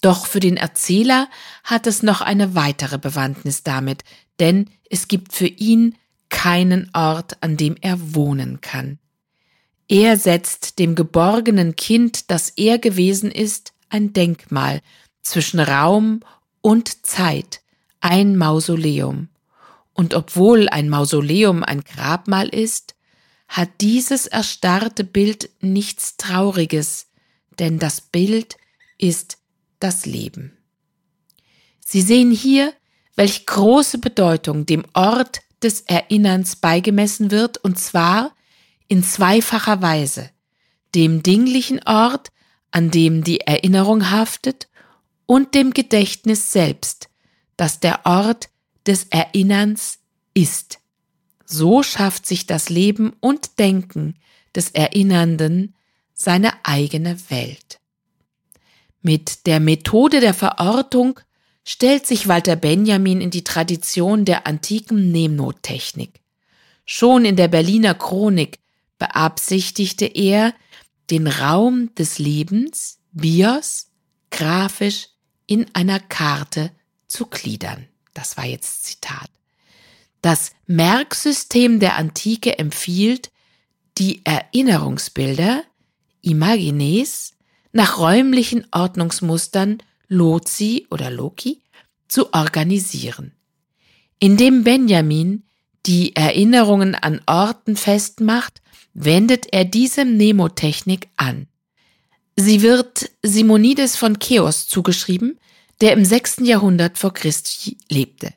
Doch 0.00 0.26
für 0.26 0.40
den 0.40 0.56
Erzähler 0.56 1.28
hat 1.64 1.86
es 1.86 2.02
noch 2.02 2.20
eine 2.20 2.54
weitere 2.54 2.98
Bewandtnis 2.98 3.64
damit, 3.64 4.04
denn 4.38 4.70
es 4.90 5.08
gibt 5.08 5.32
für 5.32 5.46
ihn 5.46 5.96
keinen 6.28 6.90
Ort, 6.94 7.42
an 7.42 7.56
dem 7.56 7.76
er 7.80 8.14
wohnen 8.14 8.60
kann. 8.60 8.98
Er 9.88 10.18
setzt 10.18 10.78
dem 10.78 10.94
geborgenen 10.94 11.74
Kind, 11.74 12.30
das 12.30 12.50
er 12.50 12.78
gewesen 12.78 13.30
ist, 13.30 13.72
ein 13.88 14.12
Denkmal 14.12 14.82
zwischen 15.22 15.60
Raum 15.60 16.20
und 16.60 17.06
Zeit, 17.06 17.62
ein 18.00 18.36
Mausoleum. 18.36 19.28
Und 19.94 20.14
obwohl 20.14 20.68
ein 20.68 20.90
Mausoleum 20.90 21.64
ein 21.64 21.80
Grabmal 21.80 22.48
ist, 22.48 22.94
hat 23.48 23.70
dieses 23.80 24.26
erstarrte 24.26 25.04
Bild 25.04 25.48
nichts 25.60 26.18
Trauriges, 26.18 27.06
denn 27.58 27.78
das 27.78 28.02
Bild 28.02 28.58
ist 28.98 29.38
das 29.80 30.04
Leben. 30.04 30.52
Sie 31.80 32.02
sehen 32.02 32.30
hier, 32.30 32.74
welch 33.16 33.46
große 33.46 33.98
Bedeutung 33.98 34.66
dem 34.66 34.84
Ort 34.92 35.40
des 35.62 35.80
Erinnerns 35.80 36.56
beigemessen 36.56 37.30
wird, 37.30 37.56
und 37.58 37.78
zwar 37.78 38.32
in 38.88 39.02
zweifacher 39.02 39.82
Weise, 39.82 40.30
dem 40.94 41.22
dinglichen 41.22 41.80
Ort, 41.86 42.30
an 42.70 42.90
dem 42.90 43.22
die 43.22 43.40
Erinnerung 43.40 44.10
haftet, 44.10 44.68
und 45.26 45.54
dem 45.54 45.72
Gedächtnis 45.74 46.52
selbst, 46.52 47.10
dass 47.56 47.80
der 47.80 48.06
Ort 48.06 48.48
des 48.86 49.04
Erinnerns 49.10 49.98
ist. 50.32 50.78
So 51.44 51.82
schafft 51.82 52.26
sich 52.26 52.46
das 52.46 52.70
Leben 52.70 53.12
und 53.20 53.58
Denken 53.58 54.16
des 54.54 54.70
Erinnernden 54.70 55.74
seine 56.14 56.64
eigene 56.64 57.18
Welt. 57.30 57.78
Mit 59.02 59.46
der 59.46 59.60
Methode 59.60 60.20
der 60.20 60.34
Verortung 60.34 61.20
stellt 61.64 62.06
sich 62.06 62.28
Walter 62.28 62.56
Benjamin 62.56 63.20
in 63.20 63.30
die 63.30 63.44
Tradition 63.44 64.24
der 64.24 64.46
antiken 64.46 65.12
Nemnotechnik. 65.12 66.20
Schon 66.86 67.26
in 67.26 67.36
der 67.36 67.48
Berliner 67.48 67.94
Chronik 67.94 68.58
beabsichtigte 68.98 70.06
er, 70.06 70.54
den 71.10 71.26
Raum 71.26 71.94
des 71.94 72.18
Lebens, 72.18 72.98
Bios, 73.12 73.88
grafisch 74.30 75.08
in 75.46 75.66
einer 75.74 76.00
Karte 76.00 76.70
zu 77.06 77.26
gliedern. 77.26 77.86
Das 78.14 78.36
war 78.36 78.44
jetzt 78.44 78.84
Zitat. 78.84 79.30
Das 80.20 80.52
Merksystem 80.66 81.80
der 81.80 81.96
Antike 81.96 82.58
empfiehlt, 82.58 83.30
die 83.96 84.20
Erinnerungsbilder, 84.24 85.62
Imagines, 86.20 87.34
nach 87.72 87.98
räumlichen 87.98 88.66
Ordnungsmustern 88.72 89.78
Lozi 90.08 90.86
oder 90.90 91.10
Loki 91.10 91.62
zu 92.08 92.32
organisieren. 92.32 93.32
Indem 94.18 94.64
Benjamin 94.64 95.44
die 95.88 96.14
Erinnerungen 96.14 96.94
an 96.94 97.22
Orten 97.24 97.74
festmacht, 97.74 98.60
wendet 98.92 99.46
er 99.52 99.64
diese 99.64 100.04
Mnemotechnik 100.04 101.08
an. 101.16 101.46
Sie 102.36 102.62
wird 102.62 103.10
Simonides 103.22 103.96
von 103.96 104.18
Cheos 104.18 104.68
zugeschrieben, 104.68 105.40
der 105.80 105.94
im 105.94 106.04
sechsten 106.04 106.44
Jahrhundert 106.44 106.98
vor 106.98 107.14
Christi 107.14 107.78
lebte. 107.88 108.34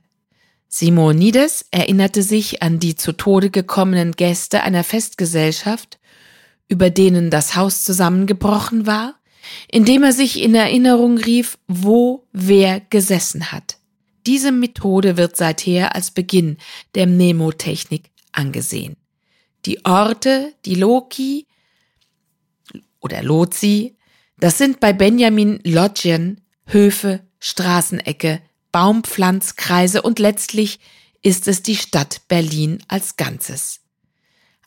Simonides 0.69 1.65
erinnerte 1.71 2.23
sich 2.23 2.63
an 2.63 2.79
die 2.79 2.95
zu 2.95 3.11
Tode 3.11 3.49
gekommenen 3.49 4.13
Gäste 4.13 4.63
einer 4.63 4.85
Festgesellschaft, 4.85 5.99
über 6.69 6.89
denen 6.89 7.29
das 7.29 7.57
Haus 7.57 7.83
zusammengebrochen 7.83 8.87
war, 8.87 9.15
indem 9.67 10.03
er 10.03 10.13
sich 10.13 10.39
in 10.41 10.55
Erinnerung 10.55 11.17
rief, 11.17 11.57
wo 11.67 12.25
wer 12.31 12.79
gesessen 12.79 13.51
hat. 13.51 13.80
Diese 14.25 14.51
Methode 14.51 15.17
wird 15.17 15.35
seither 15.35 15.95
als 15.95 16.11
Beginn 16.11 16.57
der 16.95 17.07
Mnemotechnik 17.07 18.11
angesehen. 18.31 18.95
Die 19.65 19.85
Orte, 19.85 20.53
die 20.65 20.75
Loki 20.75 21.47
oder 22.99 23.23
Lotsi, 23.23 23.97
das 24.37 24.57
sind 24.57 24.79
bei 24.79 24.93
Benjamin 24.93 25.59
Lodgen 25.63 26.41
Höfe, 26.65 27.21
Straßenecke, 27.39 28.41
Baumpflanzkreise 28.71 30.01
und 30.01 30.19
letztlich 30.19 30.79
ist 31.21 31.47
es 31.47 31.61
die 31.61 31.75
Stadt 31.75 32.21
Berlin 32.27 32.81
als 32.87 33.17
Ganzes. 33.17 33.81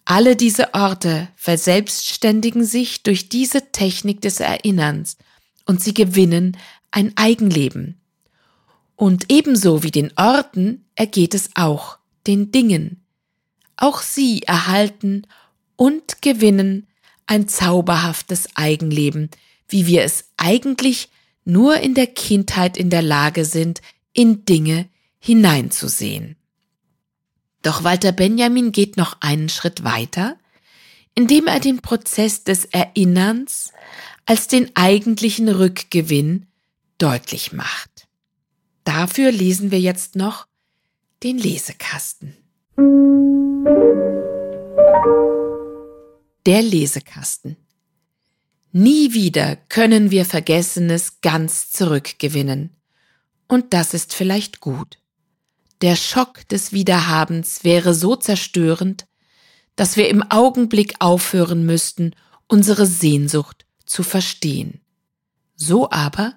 Alle 0.04 0.36
diese 0.36 0.74
Orte 0.74 1.28
verselbstständigen 1.34 2.64
sich 2.64 3.02
durch 3.02 3.28
diese 3.30 3.72
Technik 3.72 4.20
des 4.20 4.40
Erinnerns 4.40 5.16
und 5.64 5.82
sie 5.82 5.94
gewinnen 5.94 6.58
ein 6.90 7.16
Eigenleben. 7.16 8.00
Und 8.96 9.26
ebenso 9.30 9.82
wie 9.82 9.90
den 9.90 10.12
Orten 10.16 10.84
ergeht 10.94 11.34
es 11.34 11.50
auch 11.54 11.98
den 12.26 12.52
Dingen. 12.52 13.04
Auch 13.76 14.00
sie 14.02 14.42
erhalten 14.42 15.26
und 15.76 16.22
gewinnen 16.22 16.86
ein 17.26 17.48
zauberhaftes 17.48 18.48
Eigenleben, 18.54 19.30
wie 19.68 19.86
wir 19.86 20.02
es 20.02 20.26
eigentlich 20.36 21.08
nur 21.44 21.78
in 21.78 21.94
der 21.94 22.06
Kindheit 22.06 22.76
in 22.76 22.90
der 22.90 23.02
Lage 23.02 23.44
sind, 23.44 23.82
in 24.12 24.44
Dinge 24.44 24.88
hineinzusehen. 25.18 26.36
Doch 27.62 27.82
Walter 27.82 28.12
Benjamin 28.12 28.72
geht 28.72 28.96
noch 28.96 29.16
einen 29.20 29.48
Schritt 29.48 29.84
weiter, 29.84 30.36
indem 31.14 31.46
er 31.46 31.60
den 31.60 31.80
Prozess 31.80 32.44
des 32.44 32.66
Erinnerns 32.66 33.72
als 34.26 34.48
den 34.48 34.70
eigentlichen 34.74 35.48
Rückgewinn 35.48 36.46
deutlich 36.98 37.52
macht. 37.52 37.93
Dafür 38.84 39.32
lesen 39.32 39.70
wir 39.70 39.80
jetzt 39.80 40.14
noch 40.14 40.46
den 41.22 41.38
Lesekasten. 41.38 42.36
Der 46.46 46.60
Lesekasten. 46.60 47.56
Nie 48.72 49.14
wieder 49.14 49.56
können 49.56 50.10
wir 50.10 50.26
Vergessenes 50.26 51.22
ganz 51.22 51.70
zurückgewinnen. 51.70 52.76
Und 53.48 53.72
das 53.72 53.94
ist 53.94 54.14
vielleicht 54.14 54.60
gut. 54.60 54.98
Der 55.80 55.96
Schock 55.96 56.46
des 56.48 56.72
Wiederhabens 56.72 57.64
wäre 57.64 57.94
so 57.94 58.16
zerstörend, 58.16 59.06
dass 59.76 59.96
wir 59.96 60.08
im 60.08 60.22
Augenblick 60.30 60.94
aufhören 60.98 61.64
müssten, 61.64 62.14
unsere 62.48 62.86
Sehnsucht 62.86 63.64
zu 63.86 64.02
verstehen. 64.02 64.80
So 65.56 65.90
aber 65.90 66.34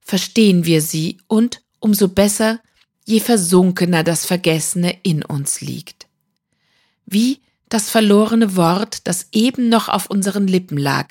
verstehen 0.00 0.64
wir 0.64 0.80
sie 0.80 1.18
und 1.26 1.62
umso 1.80 2.08
besser, 2.08 2.60
je 3.04 3.20
versunkener 3.20 4.04
das 4.04 4.24
Vergessene 4.24 4.96
in 5.02 5.24
uns 5.24 5.60
liegt. 5.60 6.06
Wie 7.06 7.40
das 7.68 7.90
verlorene 7.90 8.56
Wort, 8.56 9.06
das 9.06 9.28
eben 9.32 9.68
noch 9.68 9.88
auf 9.88 10.06
unseren 10.10 10.46
Lippen 10.46 10.78
lag, 10.78 11.08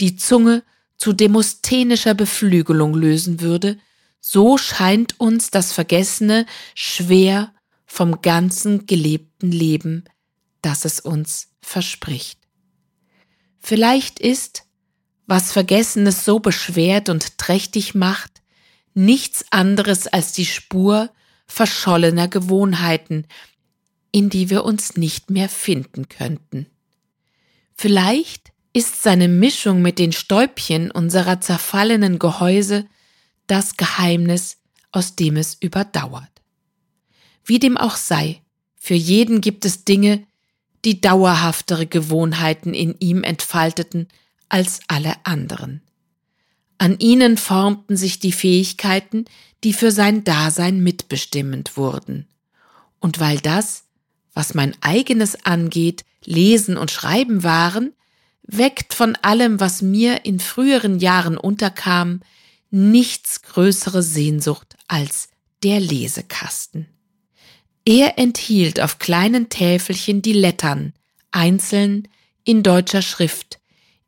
die 0.00 0.16
Zunge 0.16 0.62
zu 0.96 1.12
demosthenischer 1.12 2.14
Beflügelung 2.14 2.94
lösen 2.94 3.40
würde, 3.40 3.78
so 4.20 4.58
scheint 4.58 5.18
uns 5.18 5.50
das 5.50 5.72
Vergessene 5.72 6.46
schwer 6.74 7.52
vom 7.86 8.22
ganzen 8.22 8.86
gelebten 8.86 9.50
Leben, 9.50 10.04
das 10.62 10.84
es 10.84 11.00
uns 11.00 11.48
verspricht. 11.62 12.38
Vielleicht 13.58 14.20
ist, 14.20 14.64
was 15.26 15.52
Vergessenes 15.52 16.24
so 16.24 16.38
beschwert 16.38 17.08
und 17.08 17.38
trächtig 17.38 17.94
macht, 17.94 18.39
nichts 18.94 19.44
anderes 19.50 20.06
als 20.06 20.32
die 20.32 20.46
Spur 20.46 21.10
verschollener 21.46 22.28
Gewohnheiten, 22.28 23.26
in 24.12 24.30
die 24.30 24.50
wir 24.50 24.64
uns 24.64 24.96
nicht 24.96 25.30
mehr 25.30 25.48
finden 25.48 26.08
könnten. 26.08 26.66
Vielleicht 27.74 28.52
ist 28.72 29.02
seine 29.02 29.28
Mischung 29.28 29.82
mit 29.82 29.98
den 29.98 30.12
Stäubchen 30.12 30.90
unserer 30.90 31.40
zerfallenen 31.40 32.18
Gehäuse 32.18 32.86
das 33.46 33.76
Geheimnis, 33.76 34.58
aus 34.92 35.16
dem 35.16 35.36
es 35.36 35.54
überdauert. 35.54 36.30
Wie 37.44 37.58
dem 37.58 37.76
auch 37.76 37.96
sei, 37.96 38.42
für 38.76 38.94
jeden 38.94 39.40
gibt 39.40 39.64
es 39.64 39.84
Dinge, 39.84 40.26
die 40.84 41.00
dauerhaftere 41.00 41.86
Gewohnheiten 41.86 42.74
in 42.74 42.94
ihm 43.00 43.22
entfalteten 43.22 44.08
als 44.48 44.80
alle 44.88 45.14
anderen. 45.24 45.82
An 46.80 46.98
ihnen 46.98 47.36
formten 47.36 47.94
sich 47.94 48.20
die 48.20 48.32
Fähigkeiten, 48.32 49.26
die 49.64 49.74
für 49.74 49.90
sein 49.90 50.24
Dasein 50.24 50.82
mitbestimmend 50.82 51.76
wurden. 51.76 52.26
Und 53.00 53.20
weil 53.20 53.38
das, 53.38 53.84
was 54.32 54.54
mein 54.54 54.74
eigenes 54.80 55.44
angeht, 55.44 56.06
Lesen 56.24 56.78
und 56.78 56.90
Schreiben 56.90 57.42
waren, 57.42 57.92
weckt 58.44 58.94
von 58.94 59.14
allem, 59.16 59.60
was 59.60 59.82
mir 59.82 60.24
in 60.24 60.40
früheren 60.40 60.98
Jahren 61.00 61.36
unterkam, 61.36 62.20
nichts 62.70 63.42
größere 63.42 64.02
Sehnsucht 64.02 64.78
als 64.88 65.28
der 65.62 65.80
Lesekasten. 65.80 66.86
Er 67.84 68.18
enthielt 68.18 68.80
auf 68.80 68.98
kleinen 68.98 69.50
Täfelchen 69.50 70.22
die 70.22 70.32
Lettern, 70.32 70.94
einzeln 71.30 72.08
in 72.44 72.62
deutscher 72.62 73.02
Schrift, 73.02 73.59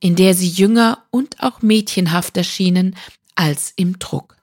in 0.02 0.16
der 0.16 0.34
sie 0.34 0.48
jünger 0.48 1.04
und 1.10 1.40
auch 1.40 1.62
mädchenhaft 1.62 2.36
erschienen 2.36 2.96
als 3.36 3.72
im 3.76 4.00
Druck. 4.00 4.36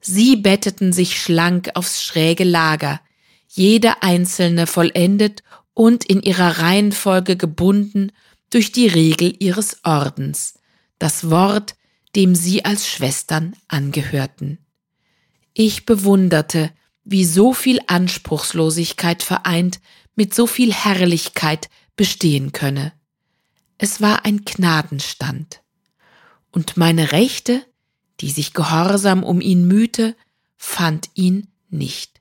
Sie 0.00 0.34
betteten 0.34 0.92
sich 0.92 1.22
schlank 1.22 1.70
aufs 1.74 2.02
schräge 2.02 2.42
Lager, 2.42 3.00
jede 3.46 4.02
einzelne 4.02 4.66
vollendet 4.66 5.44
und 5.72 6.04
in 6.04 6.20
ihrer 6.20 6.58
Reihenfolge 6.58 7.36
gebunden 7.36 8.10
durch 8.50 8.72
die 8.72 8.88
Regel 8.88 9.36
ihres 9.38 9.84
Ordens, 9.84 10.54
das 10.98 11.30
Wort, 11.30 11.76
dem 12.16 12.34
sie 12.34 12.64
als 12.64 12.88
Schwestern 12.88 13.54
angehörten. 13.68 14.58
Ich 15.54 15.86
bewunderte, 15.86 16.72
wie 17.04 17.24
so 17.24 17.54
viel 17.54 17.78
Anspruchslosigkeit 17.86 19.22
vereint 19.22 19.78
mit 20.16 20.34
so 20.34 20.48
viel 20.48 20.72
Herrlichkeit 20.72 21.70
bestehen 21.94 22.50
könne. 22.50 22.92
Es 23.82 24.00
war 24.00 24.24
ein 24.24 24.44
Gnadenstand. 24.44 25.60
Und 26.52 26.76
meine 26.76 27.10
Rechte, 27.10 27.66
die 28.20 28.30
sich 28.30 28.52
gehorsam 28.52 29.24
um 29.24 29.40
ihn 29.40 29.66
mühte, 29.66 30.14
fand 30.56 31.10
ihn 31.14 31.48
nicht. 31.68 32.20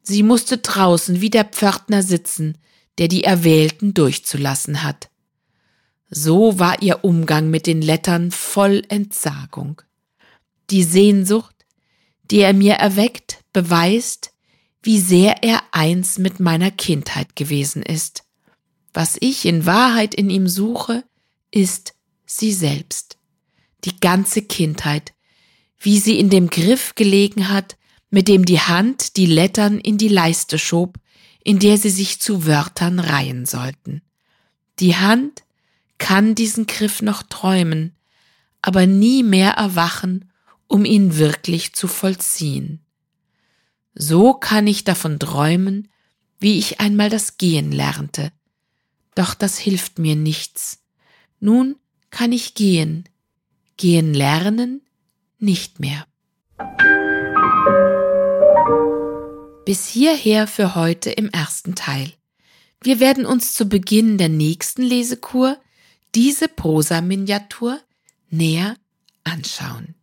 Sie 0.00 0.22
musste 0.22 0.56
draußen 0.56 1.20
wie 1.20 1.28
der 1.28 1.44
Pförtner 1.44 2.02
sitzen, 2.02 2.56
der 2.96 3.08
die 3.08 3.24
Erwählten 3.24 3.92
durchzulassen 3.92 4.82
hat. 4.82 5.10
So 6.08 6.58
war 6.58 6.80
ihr 6.80 7.04
Umgang 7.04 7.50
mit 7.50 7.66
den 7.66 7.82
Lettern 7.82 8.30
voll 8.30 8.82
Entsagung. 8.88 9.82
Die 10.70 10.82
Sehnsucht, 10.82 11.66
die 12.30 12.38
er 12.38 12.54
mir 12.54 12.76
erweckt, 12.76 13.44
beweist, 13.52 14.32
wie 14.82 14.98
sehr 14.98 15.42
er 15.42 15.60
eins 15.72 16.16
mit 16.16 16.40
meiner 16.40 16.70
Kindheit 16.70 17.36
gewesen 17.36 17.82
ist. 17.82 18.25
Was 18.96 19.18
ich 19.20 19.44
in 19.44 19.66
Wahrheit 19.66 20.14
in 20.14 20.30
ihm 20.30 20.48
suche, 20.48 21.04
ist 21.50 21.92
sie 22.24 22.50
selbst. 22.50 23.18
Die 23.84 24.00
ganze 24.00 24.40
Kindheit, 24.40 25.12
wie 25.78 25.98
sie 25.98 26.18
in 26.18 26.30
dem 26.30 26.48
Griff 26.48 26.94
gelegen 26.94 27.50
hat, 27.50 27.76
mit 28.08 28.26
dem 28.26 28.46
die 28.46 28.58
Hand 28.58 29.18
die 29.18 29.26
Lettern 29.26 29.80
in 29.80 29.98
die 29.98 30.08
Leiste 30.08 30.58
schob, 30.58 30.98
in 31.44 31.58
der 31.58 31.76
sie 31.76 31.90
sich 31.90 32.22
zu 32.22 32.46
Wörtern 32.46 32.98
reihen 32.98 33.44
sollten. 33.44 34.00
Die 34.78 34.96
Hand, 34.96 35.42
kann 35.98 36.34
diesen 36.34 36.64
Griff 36.64 37.02
noch 37.02 37.22
träumen, 37.22 37.94
aber 38.62 38.86
nie 38.86 39.22
mehr 39.22 39.50
erwachen, 39.50 40.32
um 40.68 40.86
ihn 40.86 41.18
wirklich 41.18 41.74
zu 41.74 41.86
vollziehen. 41.86 42.80
So 43.94 44.32
kann 44.32 44.66
ich 44.66 44.84
davon 44.84 45.18
träumen, 45.18 45.88
wie 46.40 46.58
ich 46.58 46.80
einmal 46.80 47.10
das 47.10 47.36
Gehen 47.36 47.72
lernte. 47.72 48.32
Doch 49.16 49.34
das 49.34 49.58
hilft 49.58 49.98
mir 49.98 50.14
nichts. 50.14 50.84
Nun 51.40 51.76
kann 52.10 52.30
ich 52.30 52.54
gehen. 52.54 53.08
Gehen 53.76 54.14
lernen 54.14 54.82
nicht 55.38 55.80
mehr. 55.80 56.06
Bis 59.64 59.88
hierher 59.88 60.46
für 60.46 60.76
heute 60.76 61.10
im 61.10 61.28
ersten 61.30 61.74
Teil. 61.74 62.12
Wir 62.80 63.00
werden 63.00 63.26
uns 63.26 63.54
zu 63.54 63.68
Beginn 63.68 64.18
der 64.18 64.28
nächsten 64.28 64.82
Lesekur 64.82 65.56
diese 66.14 66.46
Prosa-Miniatur 66.46 67.80
näher 68.30 68.76
anschauen. 69.24 69.94